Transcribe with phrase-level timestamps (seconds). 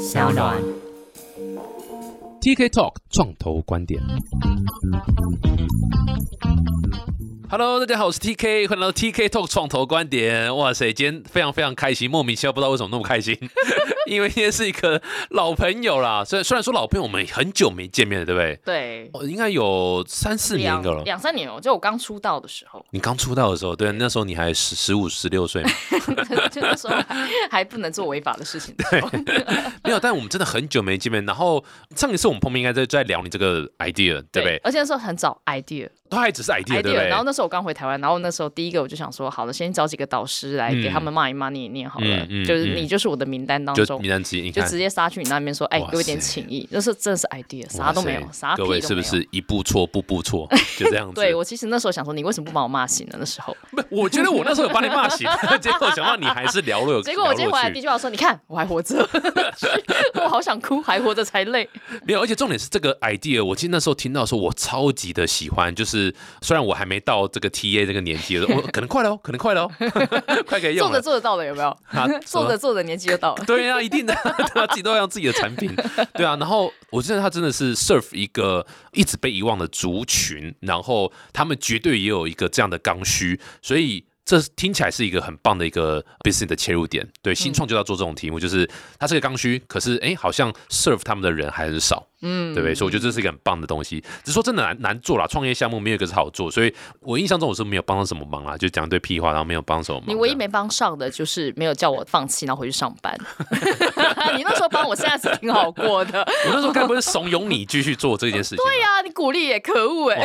[0.00, 0.56] 小暖。
[2.40, 4.00] TK Talk 创投观点。
[7.50, 10.56] Hello，大家好，我是 TK，欢迎来到 TK Talk 创投观点。
[10.56, 13.36] 哇塞，今天非常非常开心，莫名其妙不知道为什么那么开心，
[14.10, 15.00] 因为今天是一个
[15.30, 16.24] 老朋友啦。
[16.24, 18.58] 虽然虽然说老朋友，我们很久没见面了，对不对？
[18.64, 21.02] 对，哦，应该有三四年了。
[21.04, 25.70] 两三年哦，就我刚出道的时候，你刚出道的时候，对，那时候你还十十五、十六岁嘛，
[26.50, 27.04] 就那时候还
[27.50, 29.10] 还不能做违法的事情的时候。
[29.84, 30.00] 没有。
[30.00, 31.24] 但我们真的很久没见面。
[31.26, 31.62] 然后
[31.94, 34.60] 上一次我们碰面应该在在聊你这个 idea，对不对？
[34.64, 37.08] 而且那时候很早 idea 都还只是 idea，对不对？
[37.08, 42.42] 然后那时候我刚回台湾，然后那时候第一个我就想说，好了，先找几个导师来给他们骂一骂、念一念好了嗯。
[42.42, 44.10] 嗯就是嗯你就是我的名单当就中名。
[44.10, 48.80] 单之一，你就看直接杀去你那边说，哎，哇给我一点塞情谊，那是真的是 idea，啥都没有哇，塞啥屁都没有。
[48.80, 50.48] 各位是不是一步错步步错，
[50.78, 51.14] 就这样子？
[51.20, 53.16] 对我其实那时候想说，你为什么不把我骂醒呢？
[53.18, 55.28] 那时候， 不，我觉得我那时候有把你骂醒，
[55.60, 59.08] 结果想到你还是聊了，结果我今天回来第一句话说，你看我还活着，
[60.14, 61.68] 我好想哭，还活着才累。
[62.04, 69.70] 没有，而且重点是这个 idea，我记得那时候听到说，我超级的喜欢，就是虽然我还没到这个 TA 这个年纪，我可能快了哦，可能快了哦，
[70.46, 71.00] 快可以用了。
[71.00, 71.68] 做着做着到了有没有？
[71.90, 73.44] 啊做着做着年纪就到了。
[73.44, 74.14] 对啊，一定的，
[74.52, 75.74] 对啊，自己都要用自己的产品，
[76.14, 76.36] 对啊。
[76.36, 84.04] 然后我觉得他真的是 serve 一个一直被遗忘的族群，然后他们绝对也有一个这样的刚需，所以。
[84.30, 92.72] 这听起来是一个很棒的一个 business 的切入点，对新创就要做这种题目，就是它是个刚需，可是哎，好像 serve 他们的人还很少，嗯，对不对？
[92.72, 100.08] 所以我觉得这是一个很棒的东西，只是说真的难难做啦，创业项目没有一个是好做，所以我印象中我是没有帮到什么忙啊，就讲一堆屁话，然后没有帮什么忙。
[100.08, 103.18] 你唯一没帮上的就是没有叫我放弃，然后回去上班。
[104.36, 106.20] 你那时候帮我，现在是挺好过的。
[106.46, 108.64] 我那时候该不会是怂恿你继续做这件事情吧？
[108.64, 110.24] 对呀、你鼓励也可恶哎、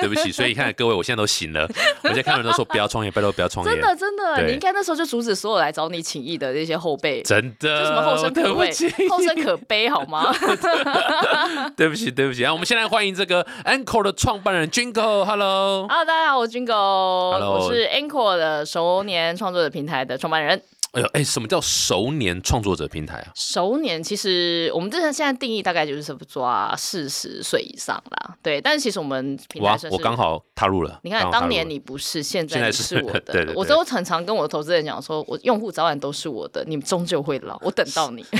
[0.00, 1.68] 对不起，所以看各位，我现在都醒了。
[2.02, 7.22] 我现在看到人都说不要创业，拜托不要创业，真的真的，你应该那时候就阻止所有来找你请益的那些后辈。
[7.22, 8.70] 真的，就什么后生可畏
[9.08, 10.34] 后生可悲，好吗？
[11.76, 12.42] 对不起，对不起。
[12.42, 15.86] 然后我们先来欢迎这个 Anchor 的创办人 Jingle，Hello。
[15.88, 20.62] Hello，大家好，我是军狗 Hello 我是 Anchor 的熟年创作者平台的创办人。
[20.96, 23.28] 哎呦，哎，什么叫熟年创作者平台啊？
[23.34, 28.58] 熟年其实我们这现在定义大概就是什么抓四十岁以上啦，对。
[28.58, 30.98] 但是其实我们平台我刚好踏入了。
[31.02, 33.20] 你看，当年你不是，现在你是是我的。
[33.32, 38.24] 对对对我都常常跟我的投资人讲说，我用户早晚都是我的，你们终究会老，我等到你。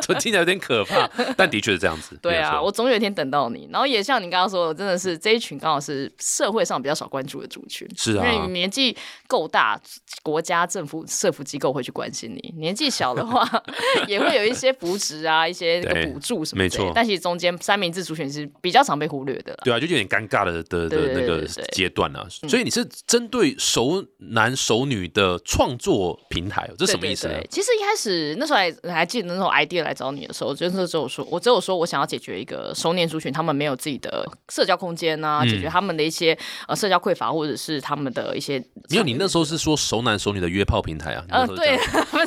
[0.00, 1.06] 这听起来有点可怕，
[1.36, 2.18] 但的确是这样子。
[2.22, 3.68] 对啊，我总有一天等到你。
[3.70, 7.86] 然后也像你刚刚说的，真的是这一群刚好是社会上比较少关注的族群。
[7.96, 8.96] 是啊因为你年纪
[9.26, 9.78] 够大，
[10.22, 13.48] 国家、政府、社福机构会去关心你；年纪小的话，
[14.08, 19.58] 也会有一些扶植啊、一些那个补助什么的错但其实中间三明治族群是比较常被忽略的啦。
[19.64, 22.26] 对啊，就有点尴尬的的的那个阶段啊。
[22.48, 27.44] 所以你是针对熟男熟女的创作平台哦，这什么意思呢对对？
[27.44, 36.36] 对其实一开始那时候还还记得那种 idea 来找你的时候，就是只有说，我只有说我想要解决一个熟年族群，他们没有自己的社交空间啊，嗯解决他们的一些
[36.68, 38.58] 呃社交匮乏，或者是他们的一些。
[38.90, 41.24] 没有，你那时候是说熟男熟女的约炮平台啊？
[41.30, 41.78] 呃，对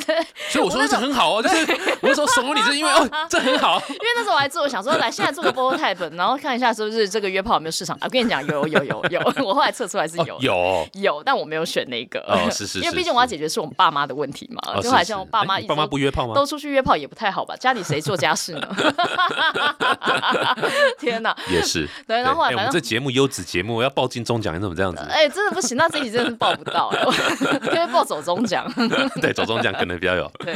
[0.50, 3.80] 所以我说这很好哦，就是我那时候怂恿 你，是因为哦， 这很好。
[3.88, 7.96] 因为那时候我还做，我想说来现在做个 prototype，然后看一下是不是这个约炮有没有市场。
[7.96, 10.36] 啊我跟你讲，有有有有，我后来测出来是有。
[10.36, 16.34] 哦有有，但我没有选那个，哦是是是因为毕竟我要解决是我们爸妈的问题嘛，哦，就是好像我爸妈爸妈不约炮吗？
[16.34, 17.56] 都出去约炮也不太好吧？
[17.56, 18.68] 家里谁做家事呢？
[20.98, 21.36] 天哪！
[21.50, 21.88] 也是。
[22.06, 25.02] 对，然后后来反正这节目优质节目要报金钟奖，你怎么这样子？
[25.10, 27.02] 哎、真的不行，那这题真的是报不到、哎，
[27.64, 28.66] 因为报走中奖。
[29.20, 30.54] 对，走中奖可能比较有 对，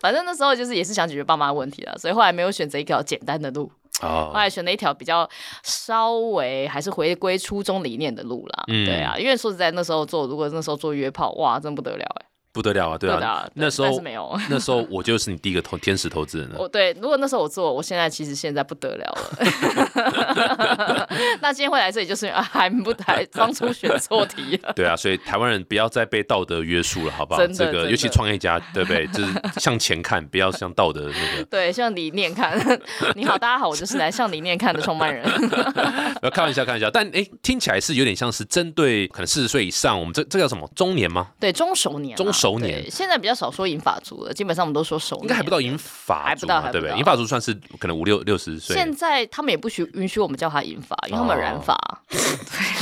[0.00, 3.70] 反正那时候就是也是想解决爸妈的问题了，所以后来没有选择一条简单的路，
[4.00, 4.32] 后哦。
[4.34, 5.28] 来选了一条比较
[5.62, 8.64] 稍微还是回归初衷理念的路啦。
[8.68, 14.36] 嗯对啊，因为说实在，那时候做如果那时候做约炮，哇，真不得了哎、不得了啊，对啊，那时候没有。
[14.50, 16.56] 那时候我就是你第一个投天使投资人了。
[16.58, 21.08] 我对，如果那时候我做，我现在其实现在不得了了。
[21.40, 24.72] 那今天会来这里，就是啊还不还 当初选错题了。
[24.74, 27.40] 对啊，所以台湾人不要再被道德约束了，好不好？
[27.40, 29.06] 真的这个尤其创业家，对不对？
[29.08, 31.44] 就是向前看，不要向道德那个。
[31.44, 32.58] 对，向理念看。
[33.14, 35.24] 你好，大家好，我就是来向理念看的创办人。
[36.20, 36.90] 呃，开玩笑，开玩笑。
[36.90, 41.28] 但哎，听起来是有点像是针对可能四十岁以上，我们这这叫什么中年吗？
[41.38, 42.90] 对，中熟年啊，中熟年。
[42.90, 46.96] 现在比较少说银发族了，基本上我们都说熟年，应该还不到银发还不到对不对？
[46.96, 48.74] 银发族算是可能五六六十岁。
[48.74, 51.76] 现在他们也不许允许我们叫他银发，因为他们染发。
[52.10, 52.18] 对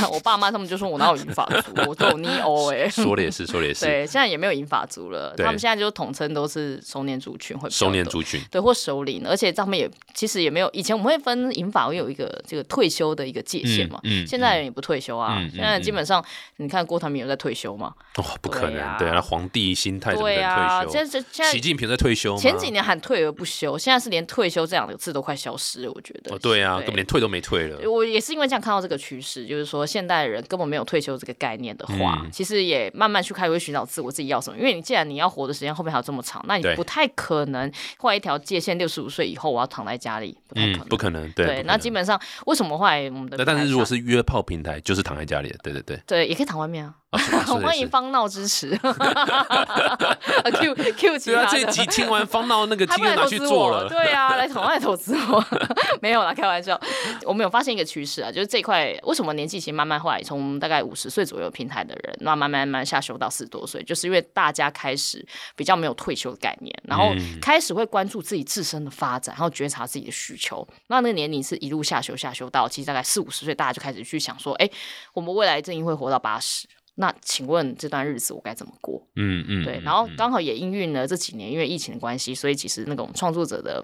[0.05, 2.87] 啊，我爸妈他们就说我哪有银发族，我都有尼欧哎。
[2.87, 8.41] 说的也是，说的也是，对，现在也没有银发族了，他们现在就统称都是熟年族群会熟年族群。
[8.49, 16.23] 对，或熟龄，而且他们也其实也没有，以前我们会分银发会有一个这个退休的一个界限嘛，嗯嗯现在人也不退休啊，现在基本上
[16.57, 18.97] 你看郭台铭有在退休嘛，哦，不可能，对啊。
[18.99, 19.09] 对
[19.49, 20.89] 帝心态，怎么退休？
[20.91, 22.37] 现在现在习近平在退休？
[22.37, 26.33] 前几年喊退而不休，现在是连退休这两个字都快消失了，我觉得。
[26.33, 27.89] 哦，对啊，根本连退都没退了。
[27.89, 34.57] 我也是因为这样看到这个趋势，就是说现代人根本没有退休这个概念的话，嗯其实也慢慢去开始会寻找自我自己要什么。
[34.57, 41.45] 因为你既然你要活的时间后面还有这么长，那你不太可能画一条界限，六十五岁以后我要躺在家里，不太可嗯能。，不可能，对。
[41.45, 45.99] 对，那基本上为什么后来我们的那但是如果是约炮平台，就是躺在家里的，对对对。
[46.05, 46.93] 对，也可以躺外面啊。
[47.61, 51.51] 欢迎方闹支持， Q Q 其对啊，他。
[51.51, 55.43] 这一集听完方闹那个他不来投资我，做了，对啊，来同来投资我，
[56.03, 56.79] 没有啦，开玩笑。
[57.25, 70.67] 我们有发现一个趋势啊，就是这一块为什么年纪其实慢慢后来从大概五十岁左右平台的人，那慢慢慢慢下修到四十多岁，就是因为大家开始比较没有退休的概念，然后嗯开始会关注自己自身的发展，然后觉察自己的需求。
[70.87, 74.69] 那那个年龄是一路下修下修到其实大概四五十岁，大家就开始去想说，哎，
[75.13, 76.67] 我们未来正因会活到八十。
[76.99, 79.01] 那请问这段日子我该怎么过？
[79.15, 83.83] 嗯嗯，对，嗯然后刚好也应运了这几年因为疫情的关系，所以其实那种创作者的。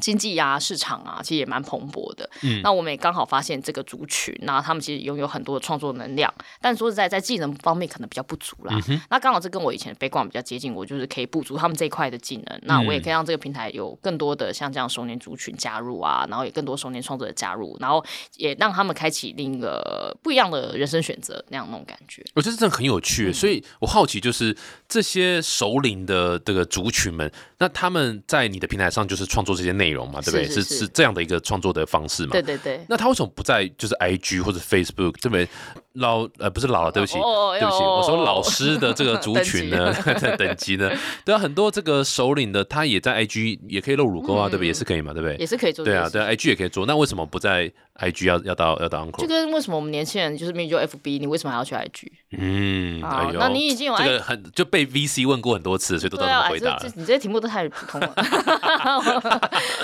[0.00, 2.28] 经济啊，市场啊，其实也蛮蓬勃的。
[2.42, 8.80] 嗯那我们也刚好发现这个族群，那他们其实拥有很多的创作能量，但说实在，在技能方面可能比较不足啦。
[8.88, 12.60] 嗯那刚好这跟我以前的背景比较接近，我就是可以补足他们这一块的技能。
[12.62, 18.04] 那我也嗯可以让这个平台有更多的像这样熟年族群加入啊，然后也更多熟年创作者加入，然后
[18.36, 22.24] 也让他们开启另一个不一样的人生选择那样那种感觉。
[22.34, 24.56] 我觉得真的很有趣，嗯所以我好奇就是
[24.88, 30.44] 这些首领的这个族群们，那他们在你的平台上就是创作这些内容嘛，对不对？
[30.46, 32.32] 是是是是这样的一个创作的方式嘛？
[32.32, 32.84] 对对对。
[32.88, 35.48] 那他为什么不在就是 I G 或者 Facebook 这边
[35.94, 39.92] 老呃不是老了，对不起，哦对不起，哦我说老师的这个族 群呢，
[40.38, 40.90] 等级 呢，
[41.24, 44.68] 对啊，很多这个首领的他也在 I G 也可以露乳沟啊，对不对？
[44.68, 45.36] 也是可以嘛，对不对？
[45.36, 49.20] 嗯也是可以做这对啊，对啊，I G 也可以做，那为什么不在 I G 要要到要到就 Uncle？
[49.22, 52.08] 就跟为什么我们年轻人就是明明就 FB，你为什么还要去 IG？
[52.38, 56.78] 嗯，啊哎呦，那你已经有这个很就被 VC 问过很多次，所以都这怎么回答了。
[56.80, 58.14] 这你这些题目都太普通了。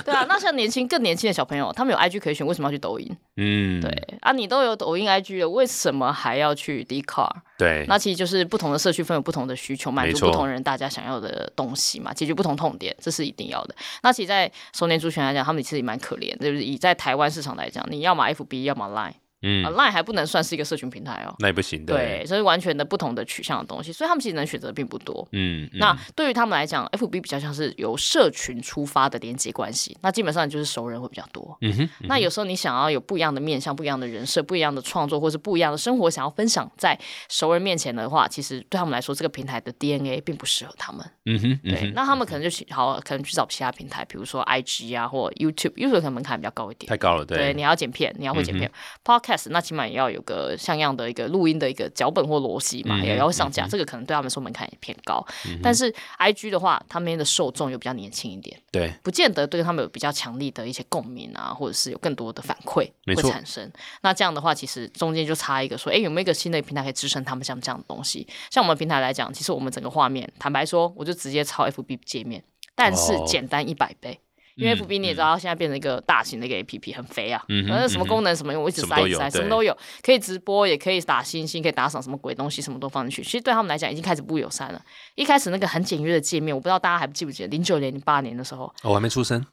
[0.05, 3.15] 对啊，那像年轻更年轻的小朋友，他们有 IG 可以选，为什么要去抖音？
[3.37, 3.91] 嗯，对
[4.21, 13.75] 啊，你都有抖音 IG 了，为什么还要去 d c a r 对，那其实就是不同的社区分有不同的需求，满足不同人大家想要的东西嘛，解决不同痛点，这是一定要的。
[14.03, 21.35] 那其实，在熟年族群来讲，他们其实也蛮可怜的，就是以在台湾市场来讲，你要么 FB，要么 Line，嗯啊，，Line 还不能算是一个社群平台哦。
[21.39, 25.27] 那也不行的，对，这是完全的不同的取向的东西，所以他们其实能选择的并不多。
[25.33, 31.57] 嗯，嗯那对于他们来讲，FB 比较像是由社群出发的连接关系，那基本上就是熟人会比较多。
[31.61, 36.99] 嗯哼，那有时候你想要有不一样的面向、不一样的人设、不一样的创作，或是不一样的生活，想要分享在
[37.29, 41.05] 熟人面前的话，其实对他们来说，这个平台的 DNA 并不适合他们。
[41.27, 46.89] 嗯哼，嗯对，那他们可能就去好，可能去找其他平台，比如说 IG 啊，或 YouTube，YouTube 可能门槛比较高一点。
[46.89, 48.71] 太高了，对，对，你要剪片，你要会剪片、
[49.05, 53.67] Podcast，那起码也要有个像样的一个录音的一个脚本或逻辑嘛，嗯也要上架。
[53.67, 55.25] 这个可能对他们说门槛也偏高。
[55.63, 63.71] 但是 IG 的话，他们的受众又比较年轻一点，对，不见得对他们有比较强力的一些共鸣啊，或者是有更多的反馈会产生。
[64.03, 68.27] 那这样的话，其实中间就差一个说，哎，有没有一个新的平台可以支撑他们像这样的东西？
[68.51, 72.43] 像我们平台来讲，其实我们整个画面，坦白说，我就直接抄 FB 界面，
[72.75, 74.19] 但是哦简单一百倍。
[74.59, 83.23] 因为嗯 FB 你也知道，它现在变成一个大型的一个 APP，很肥啊，反正什么功能什么用，我一直塞一直塞，什么都有，可以直播，也可以打星星，可以打赏什么鬼东西，什么都放进去。
[83.23, 84.83] 其实对他们来讲，已经开始不友善了。
[85.15, 89.39] 一开始那个很简约的界面，我不知道大家还记不记得，零九年、零八年的时候，哦我还没出生，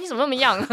[0.00, 0.60] 你怎么那么样？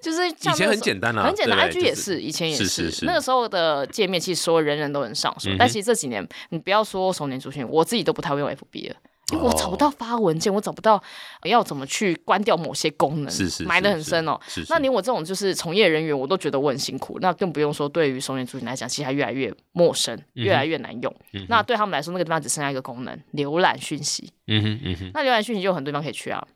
[0.00, 5.50] 就是以前很简单啊，很简单，IG 也，是以前也是是是那个时候的界面，其实所有人人都能上手。
[5.50, 8.96] 嗯但其实这几年，你不要说熟年族群，我自己都不太会用 FB 了。
[9.32, 11.02] 因为我找不到发文件，我找不到
[11.44, 14.38] 要怎么去关掉某些功能，是是埋得很深哦。
[14.68, 21.14] 那连我这种就是从业人员，我都觉得我很辛苦，那更不用说对于熟年族群来讲，其实还越来越陌生，嗯越来越难用。
[21.48, 24.30] 那对他们来说，那个地方只剩下一个功能——浏览讯息。
[24.46, 26.46] 嗯哼嗯哼，那浏览讯息就有很多地方可以去啊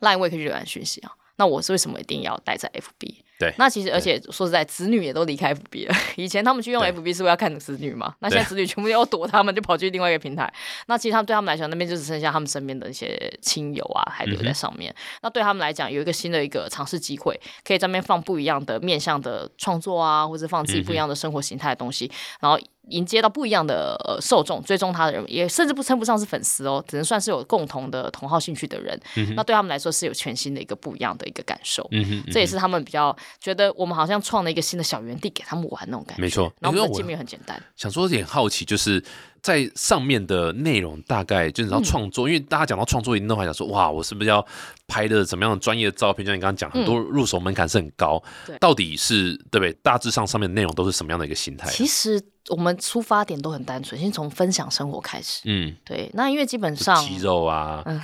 [0.00, 1.12] ，Line 我也可以去浏览讯息啊。
[1.36, 3.14] 那我是为什么一定要待在 FB？
[3.40, 5.94] 对那其实而且说实在，子女也都离开 FB 了。
[6.16, 10.52] 以前他们去用 FB 是为了看子女嘛，那现在子女全部要躲他们，就跑去另外一个平台。
[10.86, 14.94] 那其实他们对他们来讲，那边就只剩下他们身边的一些亲友啊，还留在上面。
[15.22, 28.98] 那对他们来讲，有一个新的一个尝试机会，可以在那边放不一样的面向的创作啊，或者放自己不一样的生活形态的东西，然后迎接到不一样的呃受众，追踪他的人，也甚至不称不上是粉丝哦，只能算是有共同的同好兴趣的人。
[29.36, 31.86] 那对他们来说是有全新的一个不一样的一个感受。
[31.92, 36.22] 嗯哼，这也是他们比较觉得我们好像创了一个新的小园地给他们玩那种感觉。
[36.22, 39.02] 没错然后我们的界面很简单，想说有点好奇，就是
[39.42, 44.44] 在上面的内容大概就是要创作，因为大家讲到创作，一定都还想说，哇，我是不是要
[44.86, 46.24] 拍的怎么样的专业的照片？
[46.24, 49.72] 就像你刚刚讲，很多入手门槛是很高，对到底是对不对？
[49.82, 51.72] 大致上上面的内容都是什么样的一个心态啊？
[51.72, 55.42] 其实我们出发点都很单纯，先从分享生活开始。
[55.44, 58.00] 嗯，对，那因为基本上肌肉啊，嗯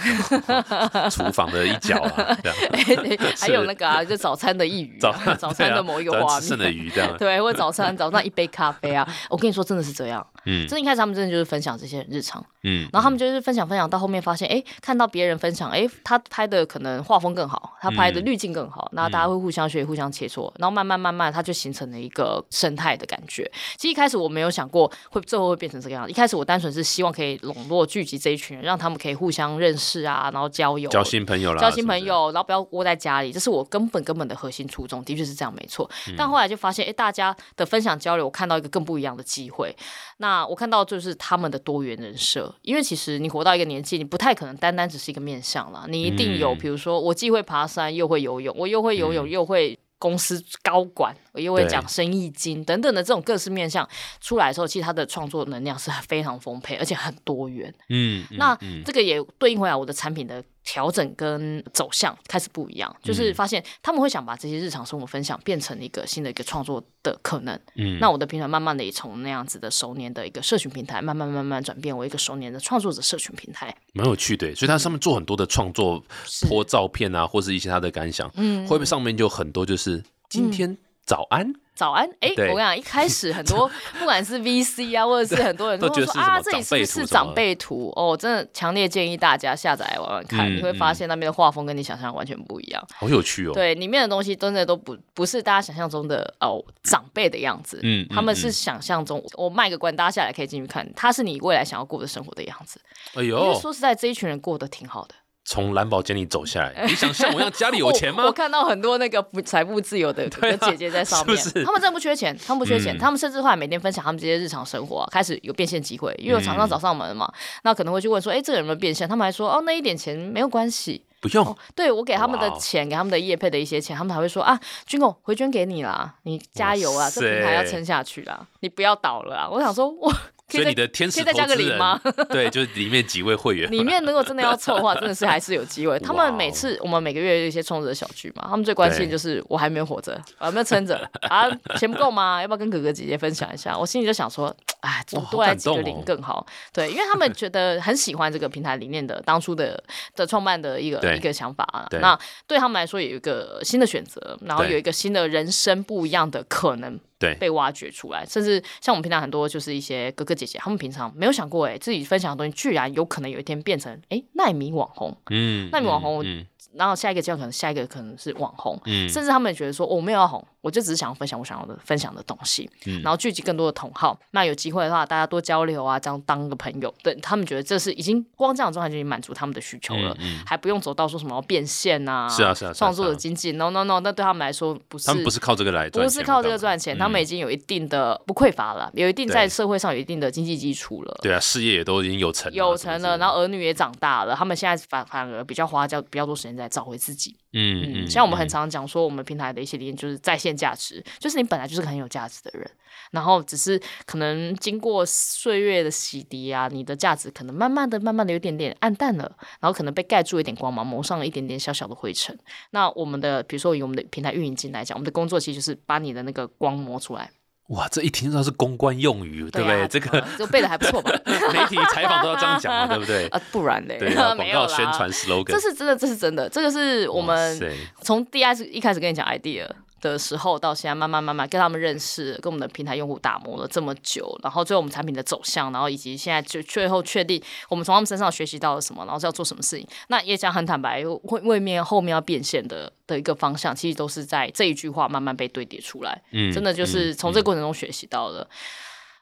[1.11, 5.13] 厨房的一角啊，这样 还有那个啊，就早餐的一鱼早
[5.53, 6.71] 餐的某一个画早餐吃剩的。
[6.71, 10.25] 鱼这样， 对，或者早餐早上一杯咖啡啊，我跟你说真的是这样。
[10.47, 23.51] 嗯真的一开始他们真的就是分享这些日常，嗯，然后他们就是分享分享到后面发现，哎，看到别人分享，哎，他拍的可能画风更好，他拍的嗯滤镜更好，那大家会互相学、互相切磋，然后慢慢慢慢，它就形成了一个生态的感觉。
[23.77, 35.89] 其实一开始我没有想过会最后会变成这个样子，一开始我单纯是希望可以笼络聚集这一群人，让他们可以互相认识啊，然后交友、交新朋友啦，交新朋友，然后不要窝在家里，这是我根本根本的核心初衷，的确是这样，没错。
[36.09, 39.75] 嗯但后来就发现，哎，大家的分享交流，我看到一个更不一样的机会。
[40.19, 49.79] 那我看到就是他们的多元人设，因为其实你活到一个年纪，你不太可能单单只是一个面相啦，你一定有，嗯比如说我既会爬山，又会游泳，我又会游泳，又会。
[49.99, 53.89] 公司高管，我又会讲生意经等等的这种各式面相
[54.21, 57.75] 出来的时候，其实他的创作能量是非常丰沛，而且很多元。
[57.89, 67.59] 嗯，嗯那嗯这个也对应回来我的产品的调整跟走向开始不一样，就是发现他们会想把这些日常生活分享变成一个新的一个创作的可能。
[67.77, 73.75] 嗯那我的平台慢慢的也从那样子的熟年的一个社群平台，慢慢慢慢转变为一个熟年的创作者社群平台。
[73.95, 76.03] 蛮有趣的，所以它上面做很多的创作，
[76.49, 87.93] 泼照片啊，或是一些他的感想，嗯会不会上面就很多就是今天早安，早安，哎、我跟你讲，一开始很多 不管是 VC 啊，或者是很多人都说啊，这里是不是长辈图？
[87.95, 92.83] 哦，真的强烈建议大家下载来玩玩看，嗯你会发现那边的画风跟你想象完全不一样。
[92.95, 93.53] 好有趣哦。
[93.53, 102.81] 对，里面的东西真的都不不是大家想象中的哦长辈的样子，嗯，嗯他们是嗯想象中，我卖个关，大家下来可以进去看，他是你未来想要过的生活的样子。
[103.17, 105.15] 因为哎呦，说实在，这一群人过得挺好的。
[105.47, 108.25] 从蓝宝坚尼走下来， 你想像我一样家里有钱 我？
[108.27, 108.33] 我？
[108.33, 119.09] 看到很多那个不财富自由的姐姐在上面，是不是他们真的不缺钱，他们不缺钱，嗯他们甚至后来每天分享他们这些日常生活、啊，开始有变现机会，因为有厂商嗯找上门了嘛，那可能会去问说，哎，这个有没有变现？
[119.09, 121.05] 他们还说，哦，那一点钱没有关系。
[121.19, 129.49] 不用，对我给他们的钱，给他们的业配的一些钱，他们还会说啊，军狗回捐给你啦，你加油啊，哇这平台要塞撑下去啦，你不要倒了啊！
[129.51, 132.01] 我想说，哇，可所以再你的天使可以再加投资人个零吗？
[132.29, 135.99] 对，就是里面几位会员，里面如果真的要凑的话，真的是还是有机会。
[135.99, 141.51] 他们每次我们每个月有一些充值的小聚嘛，他们最关心对就是我还没有活着，我有没有撑着啊？
[141.77, 142.41] 钱不够吗？
[142.41, 143.77] 要不要跟哥哥姐姐分享一下？
[143.77, 146.47] 我心里就想说，哎，多来几个零更好。
[146.73, 149.83] 对，因为他们觉得很喜欢这个平台里面的当初的
[150.15, 151.89] 的创办的一个一个想法啊。
[152.01, 157.01] 那对他们来说有一个新的选择，然后有一个新的人生不一样的可能。
[157.19, 157.35] 对。
[157.37, 166.47] 被挖掘出来，甚至像我们平常很多就是一些哥哥姐姐，他们平常没有想过，哎，自己分享的东西居然有可能有一天变成哎奈米网红，嗯，奈米网红嗯。
[166.75, 169.09] 然后下一个阶段可能下一个可能是网红，嗯。
[169.09, 174.19] 甚至他们觉得说、哦我没有要红，我就只是想要分享我想要的分享的东西，嗯然后聚集更多的同好。
[174.33, 191.17] 那有机会的话，大家多交流啊，这样当个朋友，对他们觉得这是已经光这样的状态就已经满足他们的需求了，嗯嗯还不用走到说什么要变现呐、是啊是啊是啊创作的经济，no no no，那对他们来说不是他们不是靠这个来不是靠这个赚钱，嗯他们已经有一定的不匮乏了，有一定在社会上有一定的经济基础了。
[191.23, 197.37] 对啊，事业也都已经有成了有成了，然后后儿女也长大了，他们现在反反而比较花较比较多时间在找回自己。
[197.53, 202.69] 嗯嗯，像我们很常讲说，我们平台的一些理念就是在线价值，就是你本来就是个很有价值的人，
[203.11, 212.37] 然后只是可能经过岁月的洗涤啊，你的价值可能慢慢的、慢慢的有点点暗淡了，然后可能被盖住一点光芒，蒙上了一点点小小的灰尘。
[212.71, 217.31] 那我们的，比如说以我们的平台运营经来讲，我们的工作其实就是把你的那个光磨出来，
[217.69, 219.83] 哇，这一听到是公关用语，对不对？
[219.83, 221.11] 啊这个就背的还不错吧？
[221.53, 223.27] 媒体采访都要这样讲嘛，对不对？
[223.35, 227.61] 啊，不然嘞，对啊， 广告宣传 slogan，这是真的，这是真的，这个是我们
[228.03, 229.69] 从第一开始一开始跟你讲 idea
[230.13, 239.87] 的时候，到现在慢慢慢慢跟他们认识，跟我们的平台用户打磨了这么久，然后最后我们产品的走向，然后以及现在就最后确定我们从他们身上学习到了什么，然后是要做什么事情。
[240.09, 248.49] 那也讲很坦白，会为面后面要变现的的一个方向，其实都是在这一句话慢慢被堆叠出来，嗯真的就是从这嗯个过程中学习到了。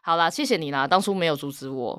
[0.06, 1.98] 好啦，谢谢你啦，当初没有阻止我，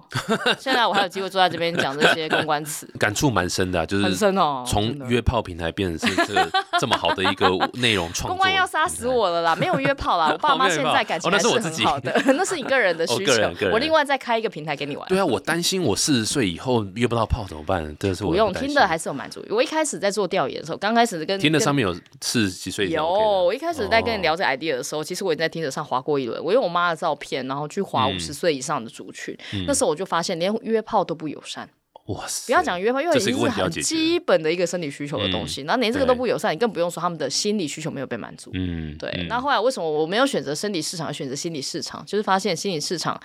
[0.60, 4.64] 现在我还有机会坐在这边讲这些公关词， 感触蛮深的啊，就很是深哦。
[4.68, 6.48] 从约炮平台变成是这个
[6.80, 9.08] 这么好的一个内容创作，公关要杀死！
[9.08, 9.56] 我了啦！
[9.56, 13.34] 没有约炮啦，我爸妈现在感情还是我自己很好的，那是你 个人的需求。
[13.34, 15.08] 人我另外再开一个平台给你玩。
[15.10, 17.84] 对啊，我担心我四十岁以后约不到炮怎么办？
[18.00, 19.44] 这是我不用听的还是有满足。
[19.50, 26.40] 我一开始在做调研的时候，刚开始跟跟听的上面有四十几岁有我一开始在跟你哦聊这 idea 的时候，其实我已经在听着上划过一轮。
[26.44, 29.36] 我用我妈的照片，然后去华嗯五十岁以上的族群。
[29.66, 31.70] 那时候我就发现，连约炮都不友善。
[32.08, 32.46] 哇塞！
[32.46, 38.52] 不要讲约炮，因为已经是很基本的一个生理需求的东西，然后连这个都不友善，你更不用说他们的心理需求没有被满足。
[38.54, 42.06] 嗯，对，嗯那后来为什么我没有选择生理市场，而选择心理市场？
[42.06, 43.20] 就是发现心理市场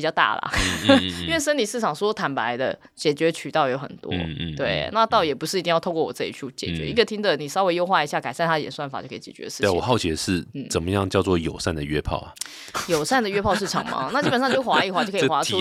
[0.00, 0.50] 比较大啦，
[1.26, 4.10] 因为生理市场说坦白的解决渠道有很多。
[4.56, 9.80] 对，那倒也不是一定要透过我这里去解决，嗯一个听的你稍微优化一下，改善它的演算法就可以解决的事对，我。
[9.90, 12.32] 好奇的是嗯怎么样叫做友善的约炮啊？
[12.86, 15.58] 友善的约炮市场嘛， 那基本上就划一划就可以划出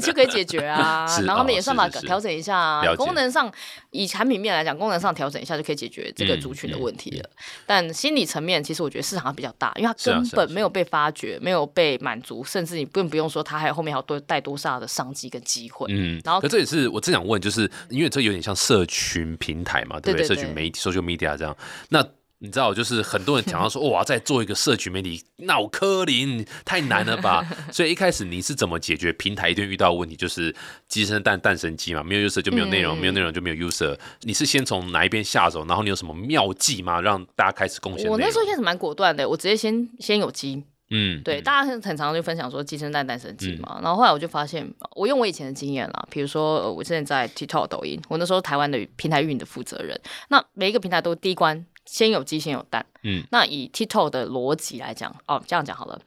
[0.00, 1.06] 就可以解决啊。
[1.24, 3.50] 然后哦呢，演算法调整一下功能上
[3.92, 7.30] 以产品面来讲，功能上调整一下就可以解决这个嗯族群的问题了。
[7.66, 15.86] 但心理层面，其实我觉得市场还比较大，因为它根本没有被发掘，没有被满足，甚至你更不用说它还有后面还有多带多少的商机跟机会。
[15.90, 20.26] 嗯，然后可这也是我正想问，就是因为这有点像社群平台嘛，对不对？
[20.26, 21.56] 社群媒体 social media 这样，
[21.88, 22.06] 那。
[22.44, 27.46] 你知道，就是很多人讲到说，哦我要再做一个社群媒体，脑科林太难了吧？
[27.70, 30.52] 所以一开始你是怎么解决平台一定遇到的问题，就是
[30.88, 33.96] 鸡生蛋，蛋生鸡嘛，没有 user 就没有内容，嗯没有内容就没有 user。
[34.22, 37.00] 你是先从哪一边下手，然后你有什么妙计吗？
[37.00, 38.10] 让大家开始贡献？
[38.10, 43.80] 我那时候一开始蛮果断的，我直接先先有鸡，嗯，对，嗯大家很很常就分享说鸡生蛋，蛋生鸡嘛。
[43.82, 52.84] 然后后来我就发现，我用我以前的经验啦，比如说呃我之前在 TikTok、抖音，我那时候台湾的平台运营的负责人，那每一个平台都第一关先有鸡，先有蛋。
[53.02, 56.00] 嗯，那以 TikTok 的逻辑来讲，哦，这样讲好了。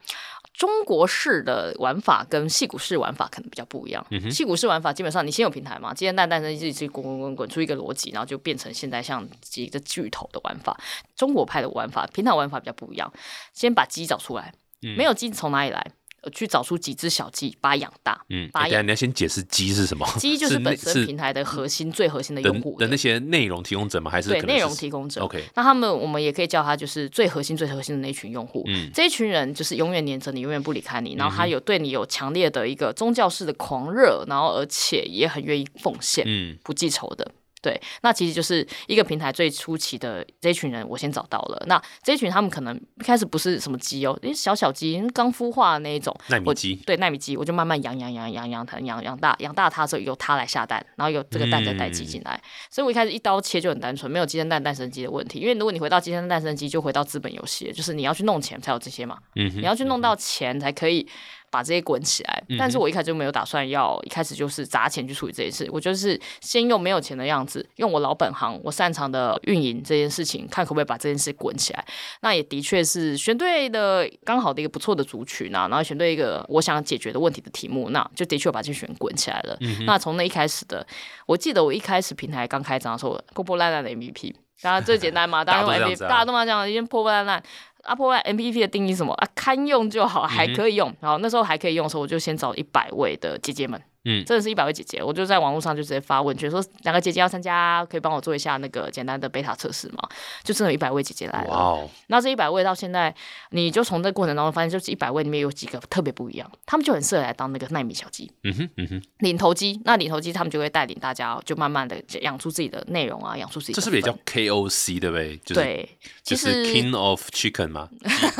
[0.54, 4.02] 中国式的玩法跟戏骨式玩法可能比较不一样。
[4.10, 10.74] 嗯戏骨式玩法基本上你先有平台嘛，鸡生蛋蛋生鸡，自己滚滚滚滚出一个逻辑，然后就变成现在像几个巨头的玩法。
[11.14, 13.12] 中国派的玩法，平台玩法比较不一样，
[13.52, 14.50] 先把鸡找出来，
[14.86, 15.86] 嗯没有鸡从哪里来？
[16.22, 18.20] 呃去找出几只小鸡，把它养大。
[18.30, 20.04] 嗯，把哎等下你要先解释鸡是什么？
[20.18, 24.10] 鸡就是本身平台的核心、最核心的的用户的那些内容提供者吗？
[24.10, 25.20] 还是是对内容提供者。
[25.22, 28.64] OK，那他们我们也可以叫他就是最核心、最核心的那群用户。
[28.66, 37.30] 嗯这一群人就是永远黏着你，永远不离开你，然后他有对你有强烈的一个宗教式的狂热，然后而且也很愿意奉献，嗯不记仇的。
[37.66, 41.60] 对，那其实就是一个平台最初期的这一群人，我先找到了。
[41.66, 52.40] 那这一群他们可能一开始不是什么鸡哦，因为小小鸡刚孵化的那一种，我纳米鸡，对纳米鸡，我就慢慢养养养养养它，养养大养大它之后，由它来下蛋，然后由这个蛋再带鸡进来。
[52.70, 55.40] 所以我一开始一刀切就很单纯，没有鸡生蛋蛋生鸡的问题。
[55.40, 61.08] 因为如果你回到鸡生蛋生鸡，就回到资本游戏，就是你要去弄钱才有这些嘛，嗯，你要去弄到钱才可以。
[61.50, 71.84] 把这些滚起来，但是我一开始就没有打算要一开始就是砸钱去处理这件事，我就是先用没有钱的样子，用我老本行，我擅长的运营这件事情，看可不可以把这件事滚起来。
[72.20, 79.56] 那也的确是选对的刚好的一个不错的族群啊，然后选对一个我想解决的问题的题目，那就的确把这群人滚起来了。
[79.86, 80.86] 那从那一开始的，
[81.26, 87.42] 我记得我一开始平台刚开张的时候，破破烂烂的 MVP，当然最简单嘛， 大家都这样 MVP，、子啊大家都嘛这样，已经破破烂烂。
[87.86, 89.28] 啊，破烂 MVP 的定义是什么啊？
[89.34, 90.94] 堪用就好，还可以用。
[91.00, 100.08] 然后那时候还可以用的时候，我就先找一百位的姐姐们，嗯真的是一百位姐姐，我就在网络上就直接发问卷，说两个姐姐要参加，可以帮我做一下那个简单的贝塔测试吗？
[100.44, 101.50] 就真的有一百位姐姐来了。
[101.50, 103.14] 哇哦，那这一百位到现在，
[103.50, 109.80] 你就从这过程当中发现，就是一百位里面有几个特别不一样，他们就很适合来当那个奈米小鸡、嗯哼嗯哼，领头鸡。
[109.84, 115.36] 那领头鸡他们就会带领大家，就慢慢的养出自己的内容啊，养出自己的这是不是也叫 KOC 对不对？
[115.44, 115.88] 就是对？
[116.22, 117.88] 其就实是 King of Chicken 吗，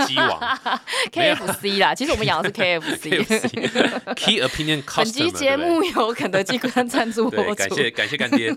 [0.06, 0.40] 鸡鸡王
[1.12, 3.26] KFC 啦，其实我们养的是 KFC。
[3.26, 7.68] KFC Key Opinion Customer 期节目由肯德基官赞助对播感。
[7.70, 8.54] 谢感谢干爹。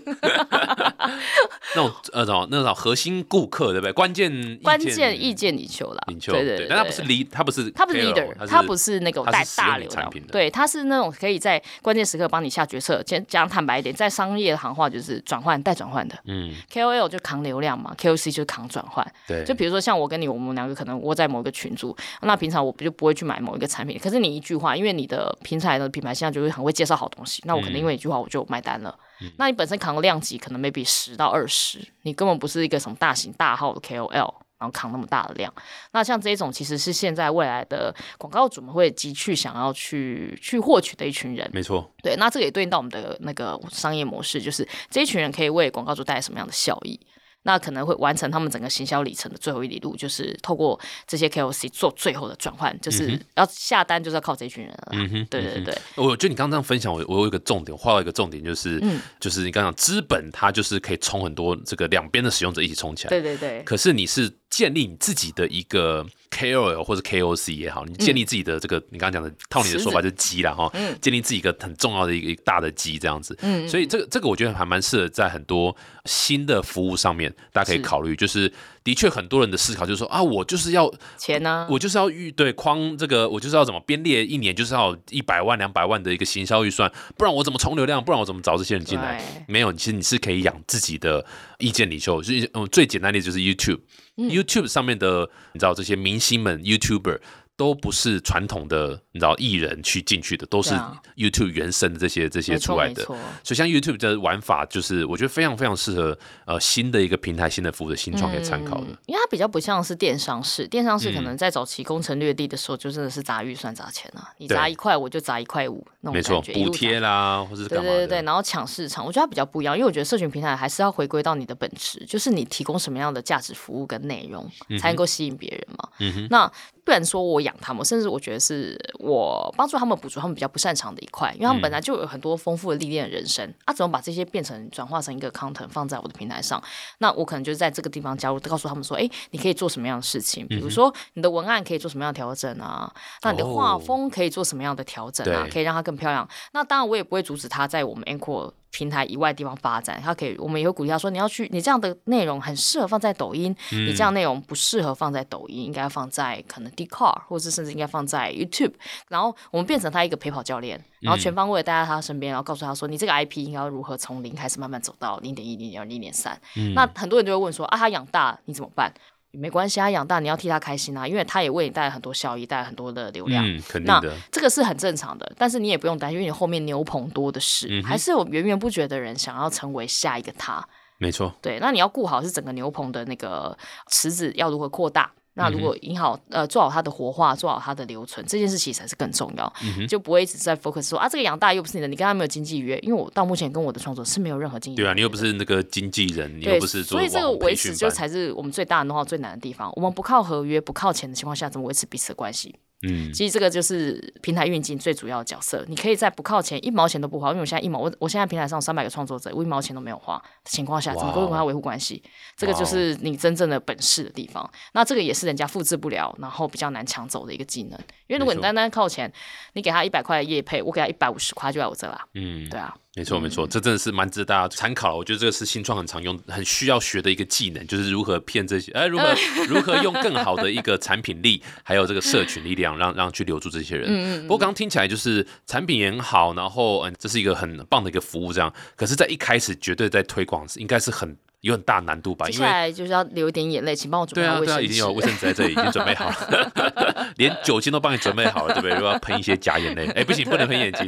[1.74, 3.92] 那种呃，那种那种核心顾客对不对？
[3.92, 13.02] 关键关键意见领袖啦，领袖对对对，但他不是 lead，他不是他不是 leader，他他不是那种带大流量对，他是那种可以在关键时刻帮你下决策。
[13.04, 19.06] 讲讲坦白一点，在商业行话就是转换带转换的嗯，，KOL 就扛流量嘛，KOC 就是扛转换。
[19.26, 28.98] 对，就比如说像我跟你，我们两个可能窝在某一个群组，那平常我不就不会去买某一个产品，可是你一句话，因为你的平台的品牌现在就会很会介绍好东西，那我可能因为一句话我就买单了。
[29.36, 34.34] 那你本身扛的量级可能 maybe 十到二十，你根本不是一个什么大型大号的 KOL。
[34.60, 35.50] 然后扛那么大的量，
[35.92, 47.00] 那像这种其实是现在未来的广告主们会急去想要去去获取的一群人，没错，对，那这个也对应到我们的那个商业模式，就是这一群人可以为广告主带来什么样的效益？
[47.42, 54.88] 那可能会完成他们整个行销里程的最后一里路，就是透过这些 KOC 做最后的转换，就是要下单就是要靠这群人了。
[54.92, 63.08] 嗯哼，对对对，我觉得你刚刚这样分享，我我有一个重点，画到一个重点，就是、嗯就是你刚刚讲资本，它就是可以冲很多这个两边的使用者一起冲起来。
[63.08, 73.36] 对对对，可是你是建立你自己的一个 KOL 或者 KOC 也好，你建立自己的这个，你刚刚讲的套你的说法就是基了哈，建立自己一个很重要的一个一个大的基这样子。
[73.42, 78.16] 嗯，所以这个这个我觉得还蛮适合在很多新的服务上面，大家可以考虑。
[78.16, 78.52] 就是
[78.82, 89.44] 的确很多人的思考就是说啊，我就是要钱呢，我就是要预对框这个，我就是要怎么编列一年就是要一百万两百万的一个行销预算，不然我怎么充流量，不然我怎么找这些人进来？
[89.46, 91.24] 没有，其实你是可以养自己的
[91.58, 97.18] 意见领袖，就是嗯最简单的就是 YouTube，YouTube 上面的你知道这些明星们 YouTuber。
[97.60, 100.72] 都不是传统的，你知道艺人去进去的，都是
[101.14, 103.04] YouTube 原生的这些这些出来的。
[103.04, 103.18] 所
[103.50, 108.86] 以像 YouTube 的玩法，就是我觉得非常非常适合呃新的一个平台、新的服务的新创业参考的。
[109.04, 125.86] 因为它比较不像是电商式，电商式可能在早期攻城略地的时候，就真的是砸预算砸钱啊，你砸一块我就砸一块五那种感觉，补贴啦，或者是对对对对，然后抢市场，我觉得它比较不一样，因为我觉得社群平台还是要回归到你的本质，就是你提供什么样的价值服务跟内容，才能够吸引别人嘛。
[125.98, 126.50] 嗯哼，那。
[126.90, 136.60] 不然说我养他们，甚至我觉得是我帮助他们补足他们比较不擅长的一块，因为他们本来就有很多丰富的历练人生啊，怎么把这些变成转化成一个 content 放在我的平台上？
[136.98, 140.44] 那我可能就是在这个地方加入，告诉他们说，哎，你可以做什么样的事情？
[140.48, 142.92] 比如说你的文案可以做什么样的调整啊？
[143.22, 145.46] 那你的画风可以做什么样的调整啊？
[145.48, 146.28] 可以让它更漂亮。
[146.50, 148.50] 那当然我也不会阻止他在我们 Anchor。
[148.70, 158.72] 平台以外地方发展，他可以，我们也会鼓励他说，你要去，你这样的内容很适合放在抖音，你这样内容不适合放在抖音，应该放在可能 d c a r 或者甚至应该放在 YouTube。
[159.08, 166.40] 然后我们变成他一个陪跑教练，然后全方位带在他身边，然后告诉他说，你这个 IP 应该要如何从零开始慢慢走到零点一、零点二、零点三。
[166.74, 168.92] 那很多人就会问说，啊，他养大你怎么办？
[169.32, 173.44] 没关系，啊养大你要替他开心啊，因为他也为你带来很多效益，带来很多的流量。
[173.46, 175.32] 嗯，肯定的，这个是很正常的。
[175.38, 180.66] 但是你也不用担心，因为你后面牛棚多的是，还是有源源不绝的人想要成为下一个他。
[180.98, 183.56] 没错，对，那你要顾好是整个牛棚的那个
[183.90, 185.10] 池子要如何扩大。
[185.40, 189.50] 那如果引好呃做好它的活化，做好它的留存，这件事其实才是更重要，
[189.88, 194.82] 就不会一直在 focus 说啊这个养大又不是你的，你跟他没有经济约，因为我到目前跟我的创作是没有任何经济。
[194.82, 199.72] 对啊，你又不是那个经纪人，你又不是做所以这个维持就才是我们最大的、弄到最难的地方。
[199.76, 202.54] 我们不靠合约、不靠钱的情况下，怎么维持彼此的关系？
[202.88, 205.64] 嗯，其实这个就是平台运营最主要的角色。
[205.68, 212.02] 你可以在不靠钱、一毛钱都不花，因为我现在一毛，我我现在平台上三百个创作者，我一毛钱都没有花的情况下，怎么跟他维护关系？
[212.36, 214.50] 这个就是你真正的本事的地方。
[214.72, 217.78] 那这个也是人家复制不了，然后比较难抢走的一个技能。
[218.06, 219.12] 因为如果你单单靠钱，
[219.52, 222.06] 你给他一百块的业配，我给他一百五十块就在我这啦。
[222.14, 222.74] 嗯，对啊。
[222.96, 224.96] 没错，没错，这真的是蛮值得大家参考。
[224.96, 229.14] 我觉得这个是新创很常用、很需要学的一个技能，就是如何骗这些，哎，如何
[229.48, 233.88] 如何用更好的一个产品力，还有这个社群力量，让让去留住这些人。
[233.88, 234.22] 嗯嗯。
[234.22, 238.52] 不过刚刚听起来就是产品也很好，然后嗯，这是一个很棒的一个服务，这样。
[238.74, 241.16] 可是，在一开始绝对在推广应该是很。
[241.40, 242.26] 有很大难度吧？
[242.26, 244.22] 接下来就是要流一点眼泪，请帮我准备。
[244.22, 248.74] 对啊，对啊，已经有卫生纸在这里，已经准备好了， 连酒精都帮你准备好了，对不对？
[248.74, 250.86] 如果要喷一些假眼泪，哎，不行，不能喷眼睛。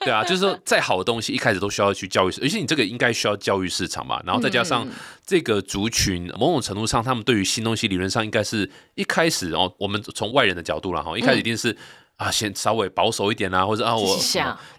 [0.00, 4.20] 对啊，就是说，再好的东西一开始都需要去教育，而且你这个应该需要教育市场嘛。
[4.26, 4.86] 然后再加上
[5.26, 11.76] 这个族群，某种程度上，他们对于新东西理论上应该是一开始哦，我们从外人的角度了哈，一开始一定是。
[12.18, 14.18] 啊，先稍微保守一点啊，或者啊，我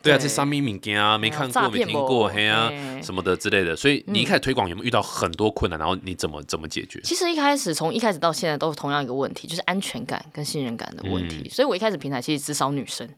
[0.01, 2.69] 对啊，这三米敏感啊，没看过、没听过，嘿啊，
[3.01, 3.73] 什么的之类的。
[3.73, 5.79] 所以你一开始推广有没有遇到很多困难？
[5.79, 6.99] 然后你怎么怎么解决？
[7.01, 11.47] 其实一开始从一开始到现在都是同样一个问题，就是安全感跟信任感的问题。
[11.49, 13.09] 所以我一开始平台其实只少女生，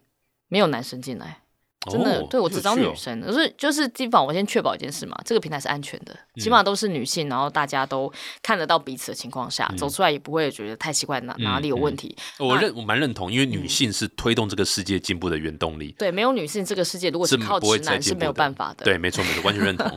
[0.49, 1.40] 没有男生进来。
[1.89, 8.11] 真的，对我只招女生，可是就是基本上我先确保一件事嘛，这个平台是安全的，起码都是女性，然后大家都
[8.43, 12.15] 看得到彼此的情况下，走出来也不会觉得太奇怪，哪哪里有问题。
[12.37, 15.95] 我认我蛮认同，因为女性是推动这个世界进步的原动力。
[15.97, 18.85] 对，没有女性，这个世界如果是靠直男是没有办法的。
[18.85, 19.87] 对，没错没错，完全认同。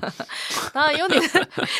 [0.73, 1.17] 啊，有女，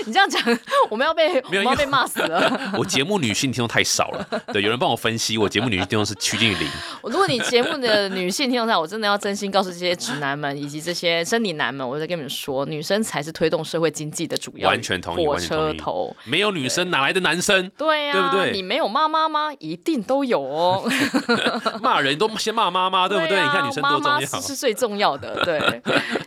[0.05, 0.43] 你这样讲，
[0.91, 2.61] 我们要被 我们要被骂死了。
[2.77, 6.69] 我节目女性听众太少了，对，有人帮我分析，我节目女性听众是趋近于零。
[7.05, 10.85] 如果你节目的女性听众在，我真的要真心告诉这些直男们以及。
[10.85, 16.15] 这些生理男们，我在跟你们说，女生才是推动社会经济的主要完全同意火车头。
[16.25, 17.71] 没有女生哪来的男生？
[17.71, 18.53] 对呀，对不对？
[18.53, 19.51] 你没有妈妈吗？
[19.61, 20.87] 一定都有哦。
[21.81, 23.41] 骂人都先骂妈妈， 对不对？
[23.41, 25.41] 你看女生多重要，是最重要的。
[25.47, 25.59] 对，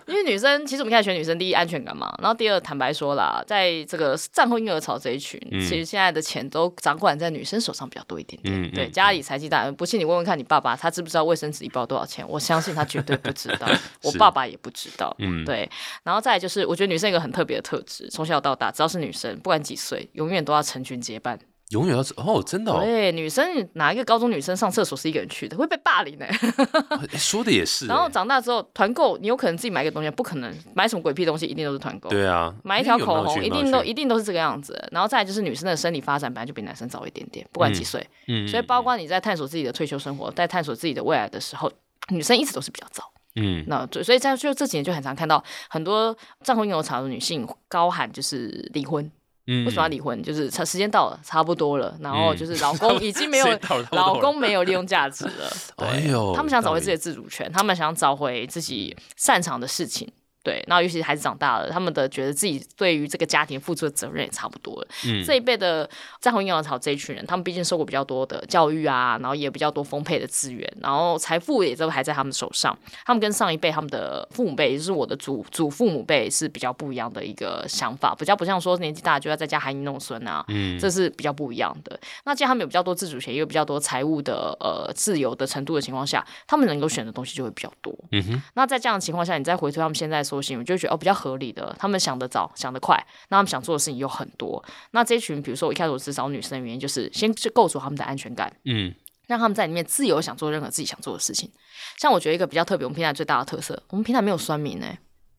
[0.07, 8.71] 因为女生其实我们开始选女生，第一安全感嘛，然后第二坦白说啦，在这个战后婴儿潮这一群，其实现在的钱都掌管在女生手上比较多一点点。
[8.71, 12.25] 对，家里财气大，不信你问问看你爸爸，他知不知道卫生纸一包多少钱？
[12.27, 13.67] 我相信他绝对不知道。
[14.03, 14.27] 我爸。
[14.37, 15.67] 爸也不知道，嗯，对，
[16.03, 21.39] 然后再来就是，我觉得女生一个很特别的特质，从小到大，只要是女生，不管几岁，永远都要成群结伴。
[21.69, 26.25] 永远要是哦，真的哦，对，女生哪一个高中女生上厕所是一个人去的，会被霸凌呢、
[27.11, 27.87] 诶说的也是欸。
[27.93, 32.09] 然后长大之后，团购你有可能自己买一个东西，不可能买什么鬼屁东西，一定都是团购。
[32.09, 34.79] 对啊，买一条口红，一定都一定都是这个样子。
[34.91, 38.05] 然后再来就是女生的生理发展本来就比男生早一点点，不管几岁。
[38.27, 41.71] 嗯，所以包括你在探索自己的退休生活，在探索自己的未来的时候，
[42.09, 43.03] 女生一直都是比较早。
[43.37, 43.63] 嗯。
[43.67, 49.09] 那对，所以在就这几年就很常看到很多战后婴儿潮的女性高喊就是离婚，
[49.47, 49.63] 嗯。
[49.65, 50.21] 为什么要离婚？
[50.21, 53.45] 就是差时间到了，差不多了，然后就是老公已经没有
[53.91, 60.11] 老公没有利用价值了， 对，哎呦他们想找回自己的自主权，他们想找回自己擅长的事情。
[60.43, 64.87] 对，然后尤其是孩子长大了，他们的觉得自己对于这个家庭付出的责任也差不多了。
[65.05, 65.89] 嗯这一辈的
[66.21, 72.77] 战后婴儿潮这一群人，他们毕竟受过比较多的教育啊，然后也比较多丰沛的资源，然后财富也都还在他们手上。
[73.05, 81.99] 他们跟上一辈他们的父母辈，也就是我的祖祖父母辈是比较不一样的一个想法，比较不像说年纪大就要在家含饴弄孙啊，嗯这是比较不一样的。
[82.23, 87.93] 那既然他们有比较多自主权，也有比较多财务的呃自由的程度的情况下，他们能够选的东西就会比较多。
[88.11, 92.95] 嗯哼，那在这样的情况下，你再回推他们现在的所行为，就会觉得哦比较合理的，他们想得早，想得快，
[93.29, 94.63] 那他们想做的事情有很多。
[94.91, 98.51] 那这一群，比如说我一开始我只找女生的原因，就是先去构筑他们的安全感。
[98.65, 98.93] 嗯
[99.27, 101.51] 让他们在里面自由想做任何自己想做的事情。
[101.97, 104.87] 像我觉得一个比较特别，我们平台最大的特色，我们平台没有酸民呢、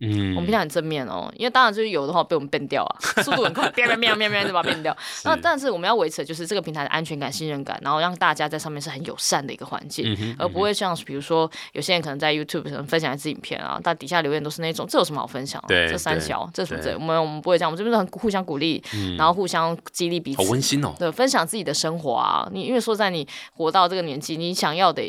[0.01, 4.97] 嗯，我们平台很正面哦，因为当然就是有的话被我们变掉啊，速度很快，变变变变变就把它变掉。
[5.25, 15.67] 那但是我们要维持的就是这个平台的安全感、信任感，然后让大家在上面是很友善的一个环境，而不会像比如说有些人可能在 YouTube 可能分享一支影片啊，但底下留言都是那种这有什么好分享啊？
[15.67, 18.83] 对这三对小，这什么这我们我们不会这样，我们这边都很互相鼓励，
[19.17, 20.49] 然后互相激励彼此好。
[20.51, 20.95] 温馨哦。
[20.99, 22.49] 对，分享自己的生活啊。
[22.53, 25.03] 你因为说在你活到这个年纪，你想要的。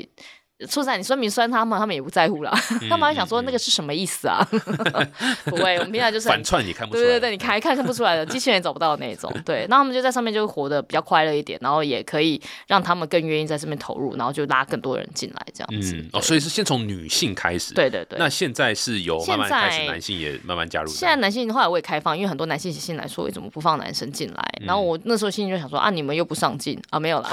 [0.67, 2.51] 说实在，你酸民酸他们，他们也不在乎啦。
[2.89, 4.45] 他们还想说那个是什么意思啊？
[5.45, 7.07] 不会，我们平常就是反串也看不出来。
[7.07, 9.33] 对对对，你看一看看不出来的，机器人也找不到的那种。
[9.45, 15.95] 对，那他们就在上面就活得比较快乐一点，然后也可以让他们更愿意在这边投入，然后就拉更多人进来这样子。
[15.95, 17.73] 嗯哦，所以是先从女性开始。。
[17.73, 18.19] 对对对。
[18.19, 20.89] 那现在是有慢慢现在开始，男性也慢慢加入。
[20.89, 24.43] 现在男性后来我也开放，因为很多男性写信来说，为什么不放男生进来？
[24.59, 27.29] 嗯然后我那时候心里就想说啊，你们又不上进啊，没有啦。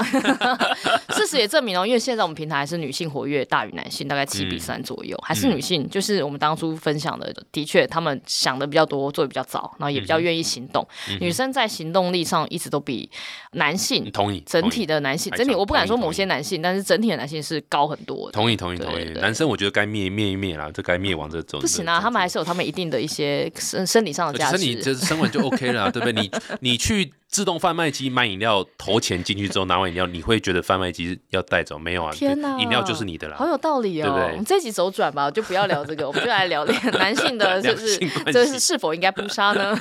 [1.09, 5.89] 事实也证明哦，因为现在我们平台还是女性活跃大于男性，大概七嗯比三左右，还是女性。
[5.89, 10.87] 就是我们当初分享的，的确他们想的比较多，做的比较早，然后也比嗯较愿意行动。
[11.19, 13.09] 女生在行动力上一直都比
[13.53, 18.33] 男性同意整体的男性，整体我不敢说某些男性，但是整体的男性是高很多的。
[18.33, 19.03] 同意同意同意。
[19.19, 24.95] 男生我觉得该灭灭一灭啦，这该灭亡这种不行啊，他们还是有他们一定的一些生生理上的价值生理值。
[24.95, 26.21] 这生完就 OK 了啊，对不对？
[26.21, 32.11] 你你去自动贩卖机买饮料，投钱进去之后拿完饮料，你会觉得贩卖机要带走没有啊？
[32.11, 33.47] 天哪，饮料就是你的啦好。
[33.47, 34.05] 有道理哦。
[34.05, 37.97] 对不对我们这一集走转吧，我就不要聊这个，我们就来聊聊 男性的，就两是
[38.31, 39.77] 这是是否应该不杀呢？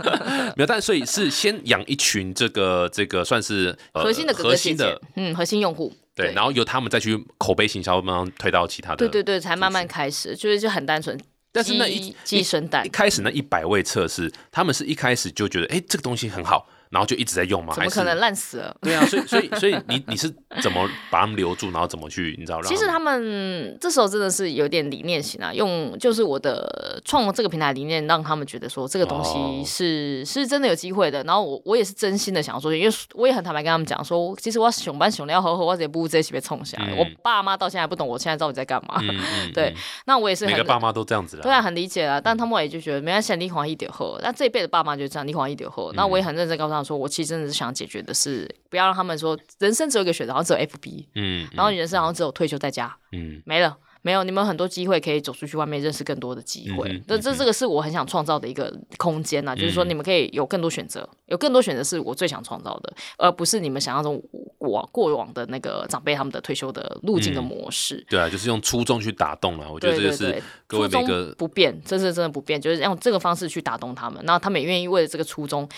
[0.56, 5.92] 没有，但所以是先养一群这个这个算是、呃核心的哥哥姐姐核心的，嗯，核心用户。
[6.14, 8.96] 对，然后由他们再去口碑行销，慢慢推到其他的。
[8.96, 11.18] 对对对，才慢慢开始，就是就很单纯。
[11.52, 17.74] 但是那一鸡鸡生蛋一，开始那一百位测试，他们是一开始就觉得，哎，这个东西很好，然后就一直在用吗？
[17.74, 18.76] 怎么可能烂死了？
[18.80, 22.68] 对啊，所以所以 所以你你是怎么把他们留住，然后怎么去你知道让？
[22.68, 31.22] 其实他们这时候真的是有点理念型啊，用就是我的创这个平台理念，让他们觉得说这个东哦西是、是真的有机会的。
[31.24, 36.92] 然后我我也是真心的想说，因为我也很坦白跟他们讲说，其实我熊班熊的要呵呵，我直接不这些被冲下来。
[36.92, 38.98] 嗯我爸妈到现在还不懂我现在到底在干嘛。
[39.02, 39.08] 嗯
[39.46, 39.74] 嗯对嗯
[40.06, 41.42] 那我也是很每个爸妈都这样子啦。
[41.42, 45.92] 对啊，很理解啊，但他们也就觉得没关系，你黄一点喝，那这一辈的爸妈就这样，你黄一点喝。
[45.94, 53.76] 那我也很认真告诉他们说，我其实真的是想解决的是，不要让他们说人生只有一个选择，好像只有 FB，嗯，然后你人生好像只有退休在家，嗯没了。
[54.02, 57.02] 没有，你们有很多机会可以走出去外面认识更多的机会嗯。
[57.08, 64.22] 这、这这个是我很想创造的一个空间呐、就是说你们可以有更多选择，有更多选择是我最想创造的，而不是你们想象中
[64.58, 68.06] 我过往的那个长辈他们的退休的路径的模式。
[68.08, 69.72] 对啊，就是用初衷去打动了。
[69.72, 75.68] 我觉得这个是初衷每个不变，真是真的不变，就是用这个方式去打动他们，然后他们也愿意为了这个初衷。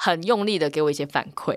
[0.00, 1.52] 很用力的给我一些反馈，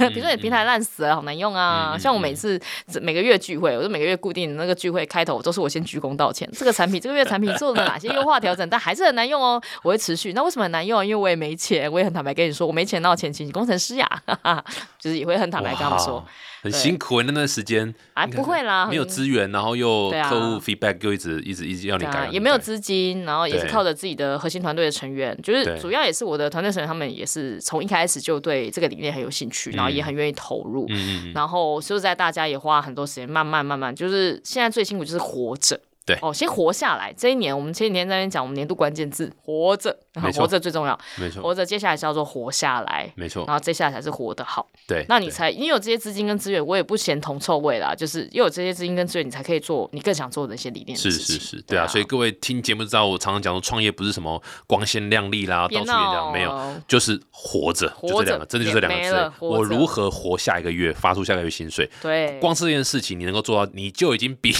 [0.00, 1.96] 嗯 比如说你平台烂死了，好难用啊。
[1.98, 2.60] 像我每次
[3.00, 10.34] 每个月聚会，我就每个月固定的那个聚会开头都是我先鞠躬道歉，这个产品这个月产品做了哪些优化调整，但还是很难用哦，我会持续。
[10.34, 11.04] 那为什么很难用？
[11.04, 14.64] 因为我也没钱，我也很坦白跟你说，我没钱，那我钱请工程师呀，哈哈
[14.98, 16.24] 就是也会很坦白跟他们说哇，
[16.72, 30.86] 很辛苦欸那段时间，啊，不会啦，没有资源，然后又客户 feedback 又一直一直一直要你改，也没有资金，然后也是靠着自己的核心团队的成员，就是主要也是我的团队成员，他们也是从一开始就对这个理念很有兴趣，然后也很愿意投入。
[30.88, 35.80] 嗯嗯嗯，然后说实在，大家也花很多时间，慢慢慢慢，就是现在最辛苦就是活着。
[36.06, 37.12] 对哦，先活下来。
[37.16, 39.94] 这一年，我们前几天在那边讲，我们年度关键字活着，
[40.34, 43.12] 活着最重要，没错，活着接下来叫做活下来。
[43.16, 51.10] 没错，然后接下来才是活得好，对，那你才你有这些资金跟资源，我也不嫌铜臭味啦，就是又有这些资金跟资源，你才可以做你更想做的一些理念是。
[51.10, 59.32] 是是，对啊，所以各位听节目知道，我常常讲说创业不是什么光鲜亮丽啦，到别处演讲没有，就是活着，就这两个，真的就这两个字。
[59.40, 61.90] 我如何活下一个月，发出下个月薪水？
[62.00, 64.52] 对，光是这件事情，你能够做到，你就已经比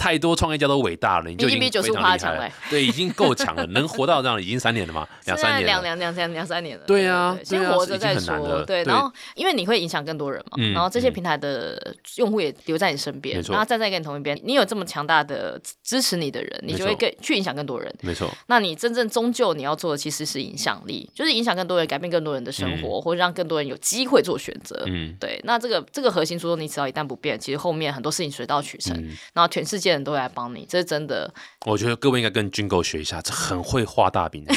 [0.00, 2.46] 太多创业家都伟大了，你就已已经比95%经非常厉害。
[2.48, 5.66] 了 对，已经够强了，能活到这样已经三年了嘛，两三年了。
[5.66, 6.84] 两两两三两三年了。
[6.86, 8.64] 对啊先活着再说。
[8.64, 17.94] 对，然后因为你会影响更多人嘛，嗯然后这些嗯平台的用户也留在你身边然后站在跟你同一边，你有这么强大的支持你的人，你就会更去影响更多人。
[18.00, 24.82] 没错，那你真正终究你要做的其实是影响力，就是影响更多人，改变更多人的生活，或者让更多人有机会做选择。
[24.86, 31.32] 嗯对，那这个这个核心初衷，你只要一旦不变，其实后面很多事情水到渠成，嗯，然后全世界人都会来帮你，这是真的。
[31.66, 34.44] 我觉得各位应该跟军狗学一下，这很会画大饼。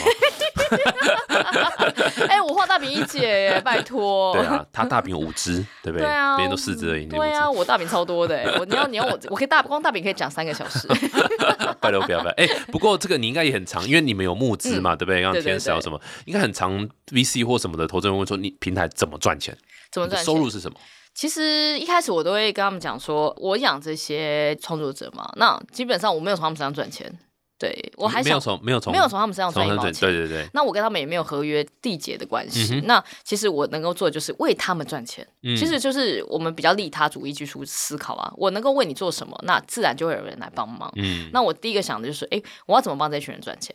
[2.27, 4.33] 哎、我画大饼一姐耶， 拜托。
[4.33, 6.01] 对啊，他大饼五只，对不对？
[6.01, 10.87] 对啊，别人都四只而已，你对啊，我大饼超多的哎，我你要你要我我可以大光大饼可以讲三个小时。
[11.79, 12.33] 拜托不要不要。
[12.37, 15.21] 哎，不过这个你应该也很长，因为你们有募资嘛，对不对？
[15.21, 16.89] 像嗯对对对天使啊什么，应该很长。
[17.11, 19.55] VC 或什么的投资人问说，你平台怎么赚钱？
[19.91, 20.23] 怎么赚？
[20.23, 20.77] 收入是什么？
[21.13, 27.19] 其实一开始我都会跟他们讲说，我养这些创作者嘛，那基本上我没有从他们身上赚钱，
[27.59, 29.93] 对我还想没有从没有从没有从他们身上赚一毛钱。
[29.93, 32.75] 对对对，那我跟他们也没有合约缔结的关系。
[32.75, 35.25] 嗯那其实我能够做的就是为他们赚钱。
[35.43, 40.91] 嗯其实就是我们比较利他主义去思思考啊，我能够为你做什么，那自然就会有人来帮忙。
[40.95, 43.73] 嗯那我第一个想的就是，哎，我要怎么帮这群人赚钱？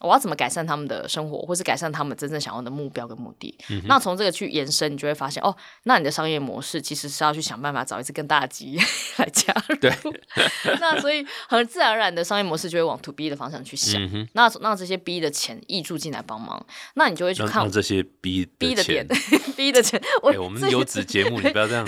[0.00, 3.54] 我要怎么改善他们的生活，或是改善他们真正想要的目标跟目的？
[3.70, 8.78] 嗯那从这个去延伸，你就会发现，哦，那你的商业模式其实是要去想办法找一只更大的鸡
[9.16, 9.76] 来加入。
[9.76, 9.90] 对，
[10.80, 14.00] 那所以很自然而然的商业模式就会往 to B 的方向去想。
[14.12, 19.20] 嗯，那让这些 B 的钱溢注进来帮忙，那你就会去看这些 B B 的钱点。
[19.56, 20.00] B 的钱。
[20.22, 21.86] 我们自己优质节目，你不要这样。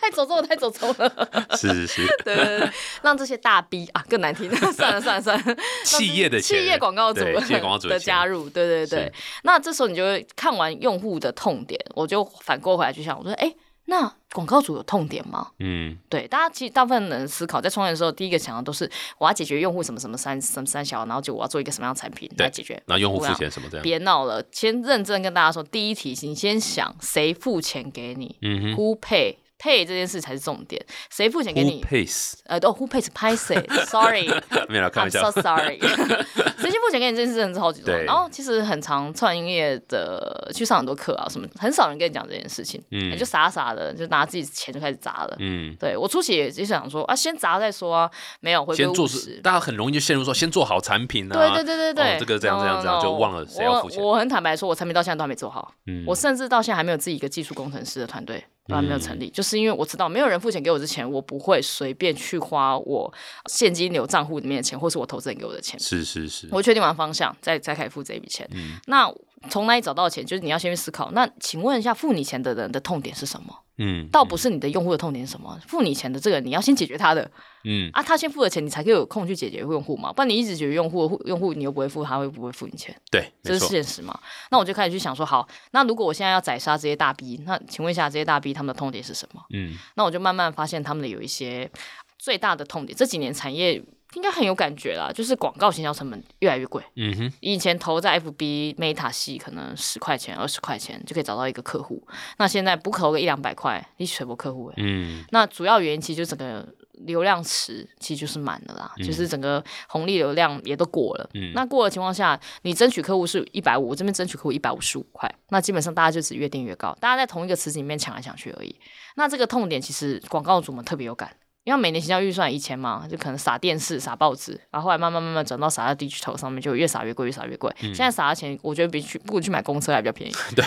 [0.00, 1.46] 太走走了，太走走了。
[1.56, 2.70] 是是是，对对对，
[3.02, 9.12] 让这些大 B 啊更难听，算了算了算了，企业的企业广告主的钱的加入，对对对。
[9.42, 13.54] 那这时候你就会看完用户的痛点，我就反过回来去想，我说，哎，
[13.86, 15.50] 那广告主有痛点吗？
[15.58, 22.82] 嗯对，大家其实大部分人思考，在创业的时候，第一个想的都是我要解决用户什么什么三什么三小，然后就我要做一个什么样的产品对来解决。
[22.86, 23.82] 那用户付钱什么这样？
[23.82, 32.34] 别闹了，先认真跟大家说，第一题，你先想谁付钱给你、嗯哼 pay pay 这件事才是重点，谁付钱给，Who 你？pays？
[32.46, 34.28] 呃，哦，Who pays 拍谁？Sorry，
[34.68, 35.40] 没有啦，开 I'm 玩笑 so。
[35.42, 38.00] sorry，谁先付钱给你这件事真的是超级重要。
[38.02, 45.36] 然后其实很常创业的去上很多课啊，什么很少人跟你讲这件事情，嗯你就傻傻的就拿自己钱就开始砸了。
[45.38, 49.40] 嗯，对我初期也就想说啊，先砸再说啊，没有回归先做事，务实。
[49.42, 51.34] 大家很容易就陷入说先做好产品啊。
[51.34, 58.44] 对对对对对，哦这个这样这样这样就忘了谁要付钱我我很坦白说，我产品到现在都还没做好，嗯我甚至到现在还没有自己一个技术工程师的团队。
[58.66, 63.12] 都还没有成立，就是因为我知道没有人付钱给我之前，我不会随便去花我
[63.46, 65.78] 现金流账户里面的钱，或是我投资人给我的钱。
[65.78, 68.48] 是是是，我确定完方向，再再开始付这一笔钱。
[68.52, 69.12] 嗯那
[69.50, 70.24] 从哪里找到钱？
[70.24, 71.10] 就是你要先去思考。
[71.12, 73.54] 那请问一下，付你钱的人的痛点是什么？
[73.76, 77.28] 嗯倒不是你的用户的痛点是什么，付你钱的这个人你要先解决他的
[77.64, 80.12] 嗯啊，他先付了钱，你才可以有空去解决用户嘛。
[80.12, 82.94] 不然你一直解决用户，用户你又不会付，他会不会付你钱？
[83.10, 84.16] 对，这是，现实嘛？
[84.52, 89.42] 那我就开始去想说，好，那如果我现在要宰杀这些大 B，那请问一下，这些大 B 他们的痛点是什么？
[89.52, 91.68] 嗯那我就慢慢发现他们的有一些
[92.16, 92.96] 最大的痛点。
[92.96, 93.82] 这几年产业
[94.14, 96.82] 应该很有感觉啦，就是广告行销成本越来越贵。
[96.96, 102.06] 嗯哼，以前投在 FB Meta 系可能十块钱、二十块钱就可以找到一个客户，
[102.38, 106.66] 那现在不投个一两百块，你全部客户哎、嗯那主要原因其实就整个
[107.06, 111.28] 流量池其实就是满了啦，就是整个红利流量也都过了。
[111.34, 118.74] 嗯那过的情况下，你争取客户是一百五，我这边争取客户一百五十五块，那基本上大家就只越定越高，大家在同一个池子里面抢来抢去而已。
[119.16, 121.34] 那这个痛点其实广告主们特别有感。
[121.64, 127.74] 因为每年行销预算一千嘛，就可能撒电视、撒报纸，然后后来慢慢慢慢转到撒在 digital 上面，就越撒越贵，越撒越贵。
[127.80, 130.34] 嗯现在撒的钱，我觉得比去不如去买公车还比较便宜。
[130.54, 130.64] 对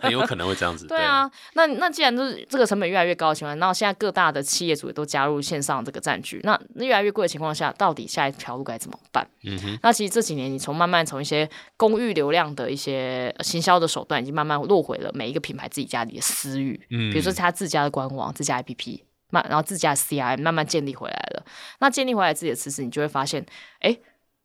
[0.00, 0.86] 很有可能会这样子。
[0.88, 9.26] 对啊，那那既然就是这个成本越来越高的情况下，那现在各大的企业主也都加入线上这个占据，那那越来越贵的情况下，到底下一条路该怎么办？
[9.44, 21.44] 嗯哼，那其实这几年，你从慢慢从一些公域流量的一些呃行销的手段，已经慢慢落回了每一个品牌自己家里的私域，嗯比如说他自家的官网、自家 APP，慢然后自家的 CRM 慢慢建立回来了。
[21.78, 23.44] 那建立回来自己的池子，你就会发现，
[23.80, 23.96] 哎，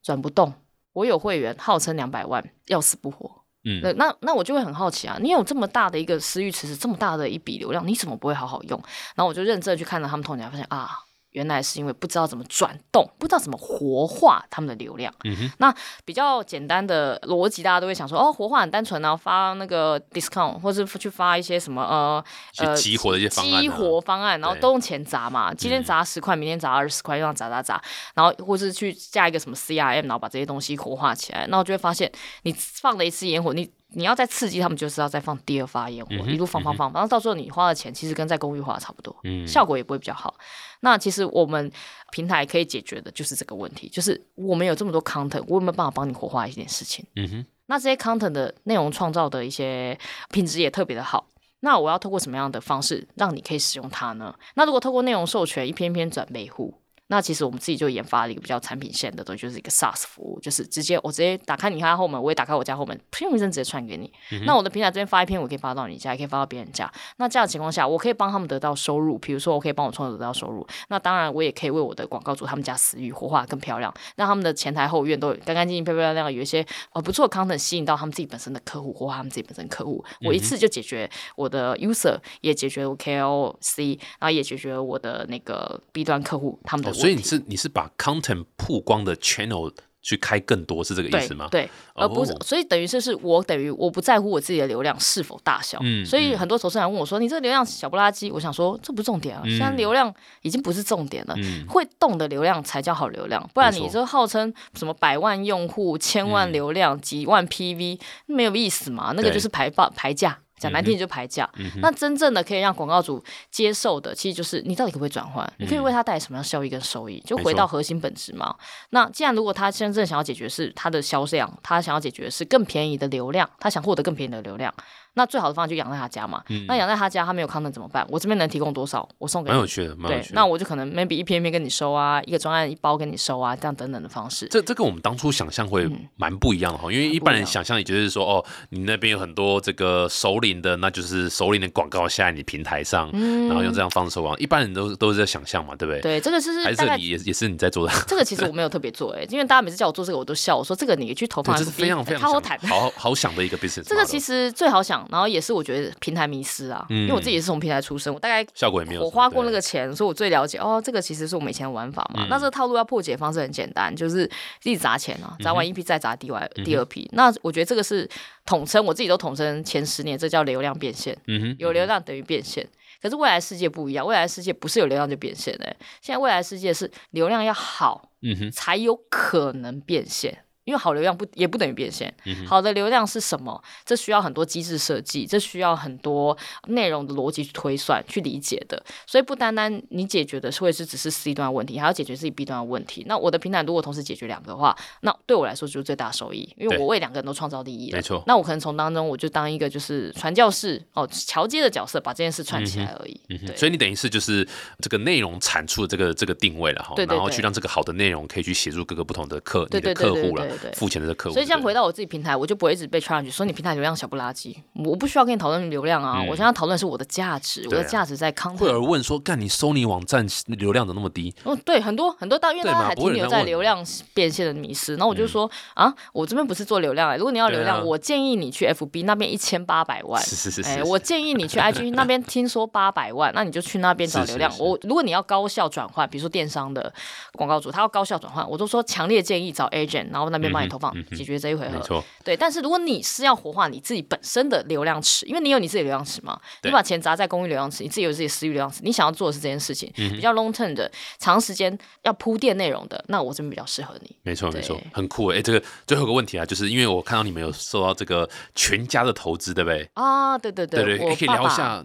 [0.02, 0.54] 转不动。
[0.94, 3.44] 我有会员，号称两百万，要死不活。
[3.68, 8.82] 嗯那那那我就会很好奇啊，你有这么大的一个私域池子，这么大的一笔流量，你怎么不会好好用？
[9.16, 10.90] 然后我就认真去看了他们痛点，发现啊，
[11.36, 15.14] 原来是因为不知道怎么转动，不知道怎么活化他们的流量。
[15.26, 22.24] 嗯哼，那比较简单的逻辑，大家都会想说，哦，活化很单纯啊，发那个 discount，或是去发一些什么呃
[22.60, 27.82] 呃激活的一些方案啊激活方案，然后都用钱砸嘛，今天砸十块，明天砸二十块，这样砸砸砸，
[28.14, 32.10] 然后或是去加一个什么 CRM，然后把这些东西活化起来，那我就会发现，
[32.44, 40.36] 你放了一次烟火，你你要再刺激他们，就是要再放第二发烟火，嗯一路放放放，然后到时候你花的钱其实跟在公寓花的差不多，嗯效果也不会比较好。
[40.82, 41.72] 那其实我们
[42.12, 47.04] 平台可以解决的就是这个问题，就是我们有这么多 content，我有没有办法帮你活化一件事情？
[47.16, 49.98] 嗯哼，那这些 content 的内容创造的一些
[50.30, 51.28] 品质也特别的好。
[51.62, 54.36] 那我要透过什么样的方式让你可以使用它呢？
[54.54, 56.72] 那如果透过内容授权一篇篇转维护，
[57.08, 64.12] 那其实我们自己就研发了一个比较产品线的东西，就是一个 SaaS 服务，就是直接我直接打开你家后门，我也打开我家后门，砰一声直接传给你。
[64.46, 66.92] 那我的平台这边发一篇，我可以发到你家，也可以发到别人家。
[67.18, 70.66] 那这样的情况下，我可以帮他们得到收入，比如说我可以帮我创作得到收入。
[70.88, 80.04] 那当然，我也可以为我的广告主他们家私域活化更漂亮，让他们的前台后院都干干净净、漂漂亮亮，有一些呃不错的 content 吸引到他们自己本身的客户活化他们自己本身的客户。
[80.22, 86.95] 我一次就解决我的 user，也解决我 KOC，然后也解决我的那个 B 端客户他们的。
[87.00, 89.72] 所以你是你是把 content 曝光的 channel
[90.02, 91.48] 去开更多，是这个意思吗？
[91.50, 109.12] 对，而不是，哦所以等于是是我等于我不在乎我自己的流量是否大小，嗯所以很多投资人问我说：“你这个流量小不拉几？”我想说这不是重点啊，现在流量已经不是重点了，嗯会动的流量才叫好流量，不然你这号称什么百万用户、千万流量、几万 PV 没有意思嘛？
[109.16, 110.38] 那个就是排报排价。
[110.58, 111.50] 讲难听点就排价，
[111.82, 118.56] 那真正的可以让广告主接受的，其实就是你到底可不可以转换，你可以为他带来什么样效益跟收益，就回到核心本质嘛。
[118.92, 124.74] 那既然如果他真正想要解决是他的销量，他想要解决是更便宜的流量，他想获得更便宜的流量，
[125.16, 126.44] 那最好的方法就养在他家嘛。
[126.68, 128.06] 那养在他家，他没有 content 怎么办？
[128.10, 129.54] 我这边能提供多少，我送给你。
[129.54, 130.36] 蛮有趣的，蛮有对趣，的。
[130.36, 134.48] 那我就可能 maybe 一篇一篇跟你收啊，一个专案一包跟你收啊，这样等等的方式。
[134.48, 146.00] 这这跟我们当初想象会蛮不一样的哈，因为一般人想象也就是说，哦，你那边有很多这个首领的，那就是首领的广告下在你平台上，然后用这样方式收广告，一般人都都是在想象嘛，对不对？
[146.00, 152.42] 嗯对，这个是还是大概这里也也是你在做的，这个其实我没有特别做哎、因为大家每次叫我做这个，我都笑，我说这个你去投放是非常非常好。
[152.68, 153.84] 好好想的一个 business。
[153.84, 159.04] 这个其实最好想，然后也是我觉得平台迷失啊，因为我自己也是从平台出身，我大概效果也没有。
[159.04, 162.28] 我花过那对个钱，所以我最了解哦，这个其实是我们以前的玩法嘛。
[162.30, 164.30] 那这个套路要破解方式很简单，就是
[164.64, 167.10] 一直砸钱啊，砸完一批再砸第二第二批。
[167.14, 168.10] 那我觉得这个是
[168.46, 171.16] 统称，我自己都统称前十年，这叫流量变现。
[171.28, 172.68] 嗯哼，有流量等于变现。
[173.02, 175.66] 可是未来世界不一样，未来世界不是有流量就变现的、
[176.02, 180.45] 现在未来世界是流量要好嗯哼，才有可能变现。
[180.66, 183.64] 因为好流量不也不等于变现，嗯好的流量是什么？
[183.86, 186.36] 这需要很多机制设计，这需要很多
[186.68, 188.84] 内容的逻辑去推算、去理解的。
[189.06, 193.06] 所以不单单你解决的是会是只是 C 端的问题，还要解决自己 B 端的问题。
[193.08, 197.98] 那我的平台如果同时解决两个的话，那对我来说就是最大收益，因为我为两个人都创造利益了。
[197.98, 203.20] 没错那我可能从当中我就当一个就是传教士哦，桥接的角色，把这件事串起来而已。
[203.56, 204.48] 所以你等于是就是
[204.80, 211.34] 这个内容产出的这个这个定位了哈，对对对然后去让这个好的内容可以去协助各个不同的客你的客户了付钱的这个客户。
[211.34, 221.34] 对所以这样回到我自己平台，我就不会一直被 challenge 说你平台流量小不拉几，我不需要跟你讨论流量啊，我现在讨论的是我的价值，我的价值在会有人问说，干你搜你网站流量怎么那么低？
[221.44, 223.84] 哦，对，很多很多大，因为大家还停留在流量
[224.14, 224.96] 变现的迷失。
[224.96, 230.22] 然后我就说、啊，我这边不是做流量哎、如果你要流量，啊我建议你去 FB 那边一千八百万。
[230.24, 234.52] 是是是是哎、是，我建议你去 IG 那边，听说八百万，那你就去那边找流量。
[234.52, 236.92] 是我如果你要高效转换，比如说电商的
[237.34, 241.78] 广告主，他要高效转换，我都说强烈建议找 agent，然后那边帮你投放，解决这一回合。
[241.78, 250.90] 没错，对，但是如果你是要活化你自己本身的流量池，因为你有你自己流量池嘛，你把钱砸在公域流量池，你自己有自己私域流量池，你想要做的是这件事情，嗯比较 long term 的、
[251.20, 254.16] 长时间要铺垫内容的，那我这边比较适合你。
[254.24, 255.42] 没错，没错，很酷哎！
[255.42, 259.90] 这个最后一个问题啊，就是因为我看到你们有受到这个全家的投资，对不对？
[259.94, 261.84] 啊，对对对对，我诶可以聊一下。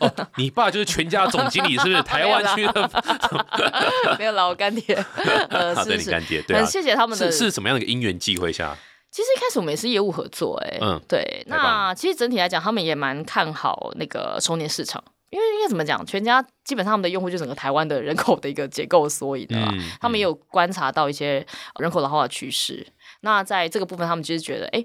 [0.00, 2.02] 哦，你爸就是全家总经理， 是不是？
[2.02, 2.90] 台湾区的，
[4.18, 4.94] 没有啦，我干爹，
[5.50, 8.76] 呃， 好的，是是，你干爹，对啊很，谢谢他们的是是什么样的一个因缘际会下？
[9.10, 11.44] 其实一开始我们也是业务合作、哎，嗯对。
[11.46, 19.68] 那其实整体来讲，他们也蛮看好那个收年市场，因为应该怎么讲，全家基本上他们的用户就整个台湾的人口的一个结构缩影的啦。
[19.72, 21.46] 嗯他们也有观察到一些
[21.78, 22.84] 人口老化的趋势。
[23.20, 24.84] 那在这个部分，他们就是觉得，哎、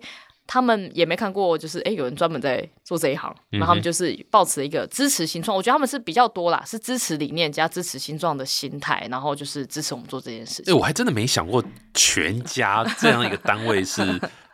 [0.51, 10.75] 他们也没看过，就是哎、诶有人专门在做这一行，然后、他们就是抱持一个支持新创，我觉得他们是比较多啦，是支持理念加支持新创的心态，然后就是支持我们做这件事哎，情。
[10.75, 14.01] 我还真的没想过全家这样一个单位是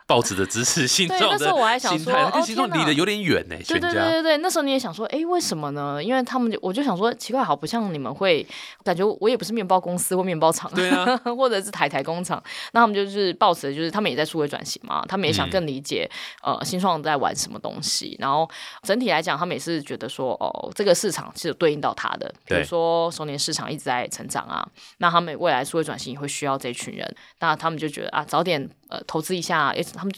[0.06, 2.84] 抱持着支持新对那时候我还想心态，说哦他跟新创天哪。
[2.84, 3.80] 离得有点远呢，对。
[3.80, 6.02] 对对对对，那时候你也想说，哎，为什么呢？
[6.02, 8.46] 因为他们就我就想说，奇怪，好不像你们会
[8.84, 12.40] 感觉我也不是面包公司或面包厂，对啊， 或者是台台工厂，
[12.72, 16.08] 那他们就是抱持的就是他们也在数位转型嘛，他们也想嗯更理解、
[16.42, 18.48] 呃新创在玩什么东西，然后
[18.82, 24.66] 整体来讲，他们也是觉得说哦，这个市场是有对应到他的，比如说熟年市场一直在成长啊，
[24.98, 30.14] 那他们未来数位转型也会需要这群人，那他们就觉得啊，早点呃投资一下，也他们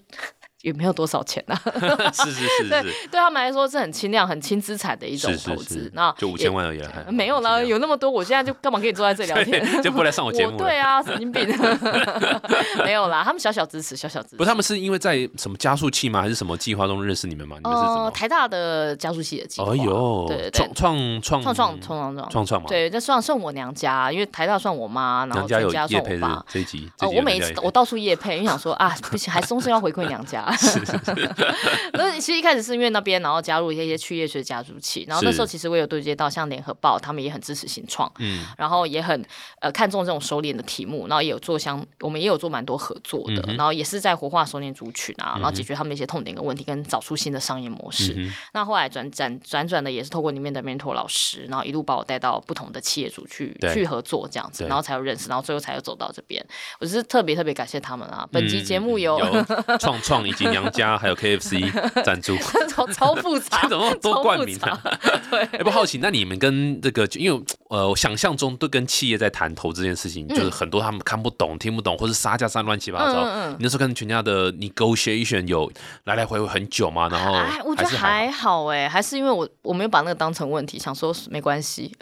[0.62, 1.54] 也没有多少钱啊，
[2.12, 9.82] 是是是 对是对他们来说是很轻量、很轻资产的一种投资，，那就五也千万而已啦，还 没有啦，有那么多，我现在就干嘛跟你坐在这里聊天？
[9.82, 10.58] 就不来上我节目了。
[10.58, 11.46] 对啊，神经病，
[12.84, 14.36] 没有啦，他们小小支持，小小支持。
[14.36, 16.20] 不是他们是因为在什么加速器吗？
[16.20, 17.56] 还是什么计划中认识你们吗？
[17.62, 18.10] 你们是怎呃，么？
[18.10, 26.44] 台大的加速器的计划，哎呦，对对对创创创创创创创创，对，这算算我娘家，因为台大算我妈，然后娘家有家叶配的算我爸。
[26.48, 30.47] 这一集，我每一次我到处夜配，因为想说啊，不行，还终是要回馈娘家。
[31.94, 39.24] 那其实一开始是因为那边，然后加入一些些去业学加速器，然后那时候其实我有对接到像联合报，他们也很支持新创，嗯，然后也很
[39.60, 48.14] 呃看重这种熟练的题目，然后也有做相，我们也有做蛮多合作的，嗯然后也是在活化熟练族群啊，然后解决他们一些痛点跟问题，跟找出新的商业模式。
[48.16, 56.44] 嗯那后来转转转转的也是透过里面的 mentor 老师，然后一路把我带到不同的企业组去去合作这样子，然后才有认识，然后最后才有走到这边。
[56.78, 58.28] 我是特别特别感谢他们啊！
[58.30, 59.18] 本集节目有、
[59.80, 61.70] 创创以及娘家 还有 KFC
[62.04, 62.36] 赞助，
[62.70, 64.80] 超超复杂，这 怎么多冠名啊？
[65.30, 73.24] 对，哎，不好奇，那你们跟这个，因为呃，我想象中都跟企业在谈投资这件事情，就是很多他们看不懂、听不懂，或是杀价杀乱七八糟。
[73.24, 75.70] 嗯嗯嗯你那时候跟全家的 negotiation 有
[76.04, 77.08] 来来回回很久吗？
[77.10, 81.94] 然后哎，我觉得还好哎，还是因为我我没有把那个当成问题，想说没关系，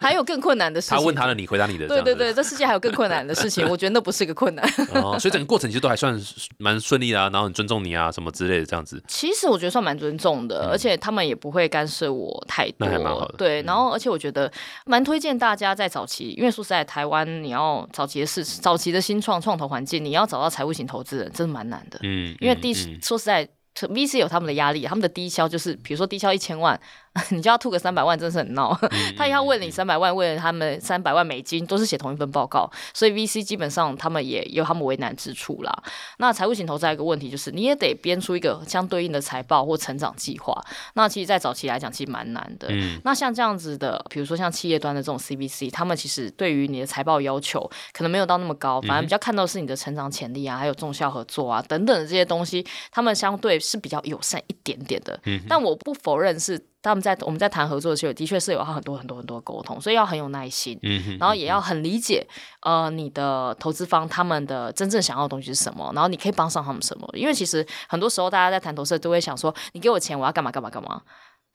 [0.00, 0.96] 还有更困难的事情。
[0.96, 4.64] 他问他的，你回答你的，对对对，这世界还有更困难的事情，我觉得那不是一个困难。
[4.94, 6.18] 哦，所以整个过程其实都还算
[6.58, 9.00] 蛮顺利的啊，然后很尊重你啊，什么之类的这样子。
[9.06, 13.34] 其实我觉得算蛮尊重的，而且他们也不会干涉我太多嗯那还蛮好的。
[13.38, 14.50] 对，嗯然后而且我觉得
[14.86, 22.00] 蛮推荐大家在早期，因为说实在，台湾你要早期的市早期的新创创投环境，你要找到财务型投资人，真的蛮难的。
[22.02, 23.48] 嗯，因为第、嗯嗯说实在。
[23.86, 26.78] VC 有他们的压力，他们的低销就是，比如说低销一千万，
[27.30, 28.76] 你就要吐个三百万，真是很闹。
[28.82, 35.82] 嗯 他要问你三百万，为了他们三百万美金，都是写同一份报告，所以 VC 基本上他们也有他们为难之处啦。
[36.18, 40.60] 那财务型投资还有一个问题就是，你也得编出一个相对应的财报或成长计划。
[40.94, 42.68] 那其实，在早期来讲，其实蛮难的。
[42.70, 47.60] 嗯那像这样子的，比如说像企业端的这种 CVC，他们其实对于你的财报要求
[47.92, 55.18] 可能没有到那么高，反而比较看到是你的成长潜力啊，还有重效合作啊等等的这些东西，他们相对是比较友善一点点的。
[55.24, 60.78] 嗯但我不否认是他们在我们在谈合作的时候，的确是有很多很多很多沟通，所以要很有耐心。
[60.82, 62.26] 嗯哼，然后也要很理解，
[62.62, 67.08] 呃，你的投资方他们的真正想要的东西是什么，然后你可以帮上他们什么。
[67.12, 71.02] 因为其实很多时候大家在谈投资都会想说，你给我钱，我要干嘛干嘛干嘛。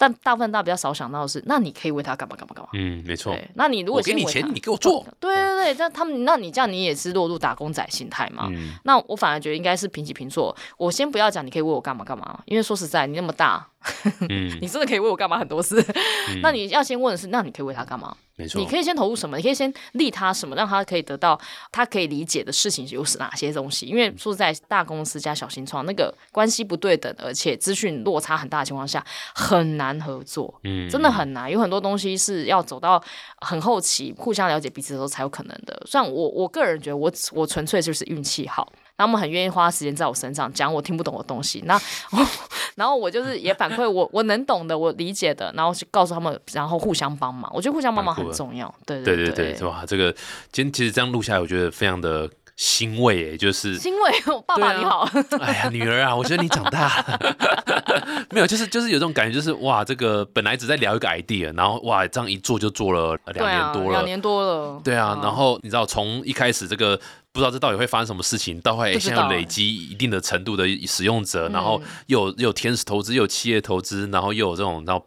[0.04, 2.70] 但大部分大家比较少想到的是，那你可以为他干嘛干嘛干嘛。
[2.74, 3.34] 嗯，没错。
[3.56, 5.06] 那你如果我给你钱，你给我做。
[5.22, 8.50] 对对对，但他们，那你这样你也是落入打工仔心态嘛？
[8.52, 10.54] 嗯，那我反而觉得应该是平起平坐。
[10.78, 13.66] 我先不要讲你可以为我干嘛干嘛，因为说实在，你那么大，
[14.30, 15.84] 嗯你真的可以为我干嘛很多事。
[16.42, 18.16] 那你要先问的是，那你可以为他干嘛？
[18.36, 18.60] 没错。
[18.60, 19.38] 你可以先投入什么？
[19.38, 21.40] 你可以先利他什么，让他可以得到
[21.72, 23.86] 他可以理解的事情有是哪些东西？
[23.86, 29.06] 因为说实在，大公司加小新创那个关系不对等，而且资讯落差很大的情况下，
[29.36, 30.60] 很难合作。
[30.64, 33.04] 嗯真的很难，有很多东西是要走到
[33.42, 35.82] 很后期，互相了解彼此的时候才有可能的。
[35.86, 41.76] 虽然我我个人觉得我我纯粹就是运气好，他们很愿意花时间在我身上讲我听不懂的东西，那
[42.12, 42.28] 我
[42.76, 47.52] 然后我就是也反馈我我能懂的，我理解的，然后去告诉他们，然后互相帮忙。
[47.54, 48.74] 我觉得互相帮忙很重要。
[48.86, 50.12] 对对对对对，哇，这个
[50.52, 54.78] 今天其实这样录下来，我觉得非常的欣慰诶，就是欣慰， 我爸爸啊。
[54.78, 55.10] 你好。
[55.42, 56.88] 哎呀，女儿啊，我觉得你长大。
[56.88, 64.82] 了， 没有，就是就是有这种感觉，就是哇，这个本来只在聊一个 idea，然后哇，这样一做就做了两年多了，两年多了。
[64.84, 66.96] 对啊，然后你知道从一开始这个
[67.32, 71.90] 不知道这到底会发生什么事情，到后来现在累积一定的程度的使用者，然后嗯。
[72.08, 75.04] 又有又有天使投资，又有企业投资，然后又有这种然后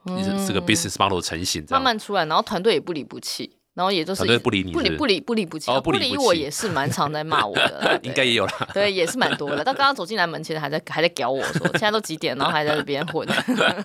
[0.46, 3.55] 这个 business model 成型，嗯慢慢出来，然后团队也不离不弃。
[3.76, 8.52] 然后也就是不理你是不理不理不理不弃，啊哦不不理不理我也是蛮常在骂我的， 应该也有啦。
[8.72, 9.62] 对对，也是蛮多的。
[9.62, 13.26] 但刚刚走进来门前还在 还在屌我说，现在都几点，然后还在那边混，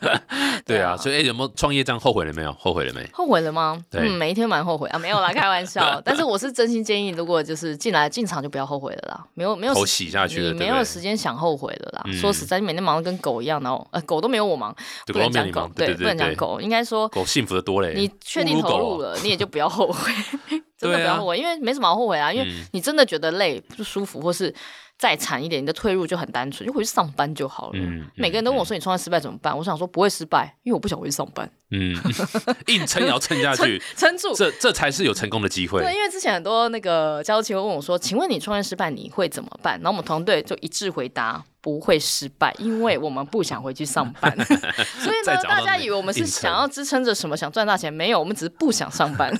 [0.65, 2.53] 对啊，所以哎，有没有创业这样后悔了没有？
[2.53, 3.05] 后悔了没？
[3.11, 3.77] 后悔了吗？
[3.91, 6.01] 嗯，每一天蛮后悔啊，没有啦，开玩笑。
[6.05, 10.81] 但是我是真心建议，如果就是进来进场就不要后悔了啦，没有没有头时洗下去了，你没有？
[10.83, 12.01] 时间想后悔的啦。
[12.05, 14.75] 嗯说实在，你每天忙得跟狗一样，然后呃狗都没有我忙，
[15.05, 20.11] 对不能讲狗对对不能讲狗，应该说狗幸福的多嘞，你确定投入了，你也就不要后悔，
[20.77, 24.53] 真的不要后悔，因为没什么好后悔啊，因为嗯你真的觉得累不舒服，或是
[24.97, 27.73] 再惨一点，你的退路就很单纯，就回去上班就好了。
[27.75, 29.57] 嗯每个人都问我说你创业失败怎么办？
[29.57, 31.95] 我想说不会失败，因为我不想回去上班，嗯，
[32.67, 34.33] 硬撑也要撑下去，撑住。
[34.35, 35.81] 这这才是有成功的机会。
[35.81, 39.75] 对，因为之前很多那个加入企会问我说，请问你创业失败你会怎么办？
[39.81, 41.43] 然后我们团队就一致回答。
[41.63, 44.35] 不会失败，因为我们不想回去上班，
[44.97, 49.31] 所以呢，大家以为我们是想要支撑着什么，想赚大钱，没有，我们只是不想上班。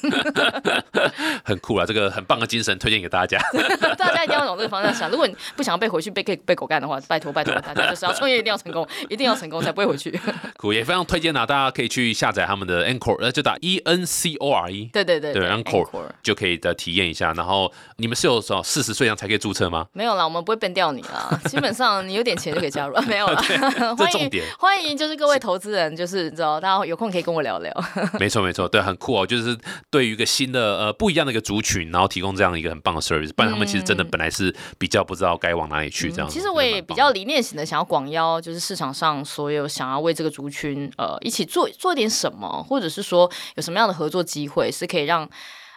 [1.44, 3.40] 很酷啊，这个很棒的精神推荐给大家。
[3.98, 5.10] 大家一定要往这个方向想。
[5.10, 10.12] 如果你不想要被回去被被被狗干的话，拜托拜托大家，就是要创业一定要成功，一定要成功才不会回去。
[10.58, 15.90] 酷，也非常推荐啊，大家可以去下载他们的 Encore，呃，就打 E N C O R E，对对对对 Encore
[16.22, 17.34] 就可以的体验一下。
[17.34, 19.88] 然后你们是有什么四十岁上才可以注册吗？
[19.94, 21.42] 没有啦，我们不会变掉你啦。
[21.50, 23.42] 基本上你有点钱就可以加入，没有啦。
[23.50, 24.46] 这欢迎重点。
[24.60, 27.74] 欢迎，就是各位投资人，就是你知道，大家有空可以跟我聊聊。
[28.20, 29.58] 没错没错，对，很酷哦，就是
[29.90, 36.30] 对于一个新的呃不一样的一个族群，然后提供这样一个很棒的 service，不然他们其实真的本来是比较不知道该往哪里去这样。
[36.30, 45.28] 嗯其实我也比较理念型的，想要广邀，就是市场上所有想要为这个族群呃一起做做点什么，或者是说有什么样的合作机会是可以让。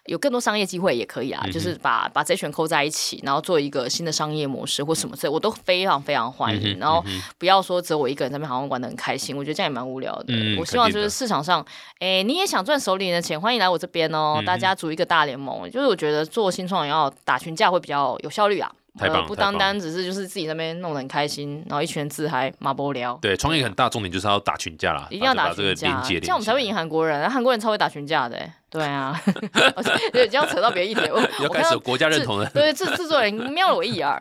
[0.06, 6.76] 有更多商业机会也可以啊，嗯就是把把这群扣在一起，然后做一个新的商业模式或什么之类，我都非常非常欢迎。
[6.76, 10.24] 嗯然后嗯不要说只有我一个人在那边好像玩的很开心，我觉得这样也蛮无聊的。
[10.28, 11.64] 嗯我希望就是市场上，
[12.00, 15.70] 哎，你也想赚手里的钱，欢迎来我这边哦，嗯大家组一个大联盟。
[15.70, 18.70] 就是我觉得做新创要打群架会比较有效率啊。
[18.98, 27.28] 太棒不单单只是就是自己那边弄得很开心，然后一群人自嗨麻波聊，对，创业很大重点就是要打群架啦，一定要打把这个群架，连接连这样我们才会赢韩国人。
[27.28, 29.20] 韩国人超会打群架的，哎对啊，
[30.12, 34.20] 对，这样扯到别的议题，我要开始有国家认同的，对制制作人瞄了我一眼儿，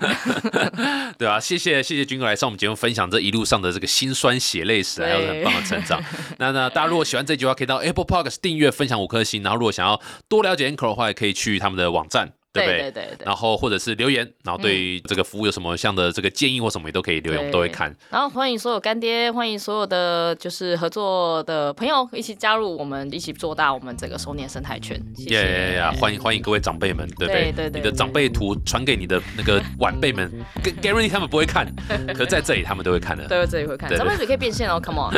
[1.17, 5.99] 对啊，谢谢谢谢军哥来上我们节目分享这一路上的这个辛酸血泪史，还有很棒的成长。
[6.37, 12.33] 那那大家如果喜欢这句话，可以到 Apple Podcast 订阅分享五颗星，然后如果想要多了解 Anchor 的话，也可以去他们的网站。
[12.53, 12.77] 对不对？
[12.77, 17.93] 对对对对然后或者是留言，然后对于这个服务有什么样的这个建议或什么也都可以留言，我们都会看。
[18.09, 24.99] 然后欢迎所有干爹，欢迎所有的就是合作的朋友一起加入我们，一起做大我们这个收年生态圈。
[25.15, 25.73] 谢谢。
[25.75, 25.91] 呀！
[25.99, 27.51] 欢迎欢迎各位长辈们，对不对？
[27.51, 30.31] 对对对你的长辈图传给你的那个晚辈们，
[30.81, 31.67] guarantee 他们不会看，
[32.15, 33.25] 可在这里他们都会看的。
[33.27, 35.13] 对，这里会看，长辈嘴可以变现哦，Come on，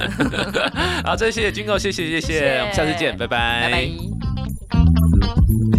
[1.04, 5.75] 好，这谢谢军哥，谢谢谢谢谢谢，我们下次见，拜拜拜拜。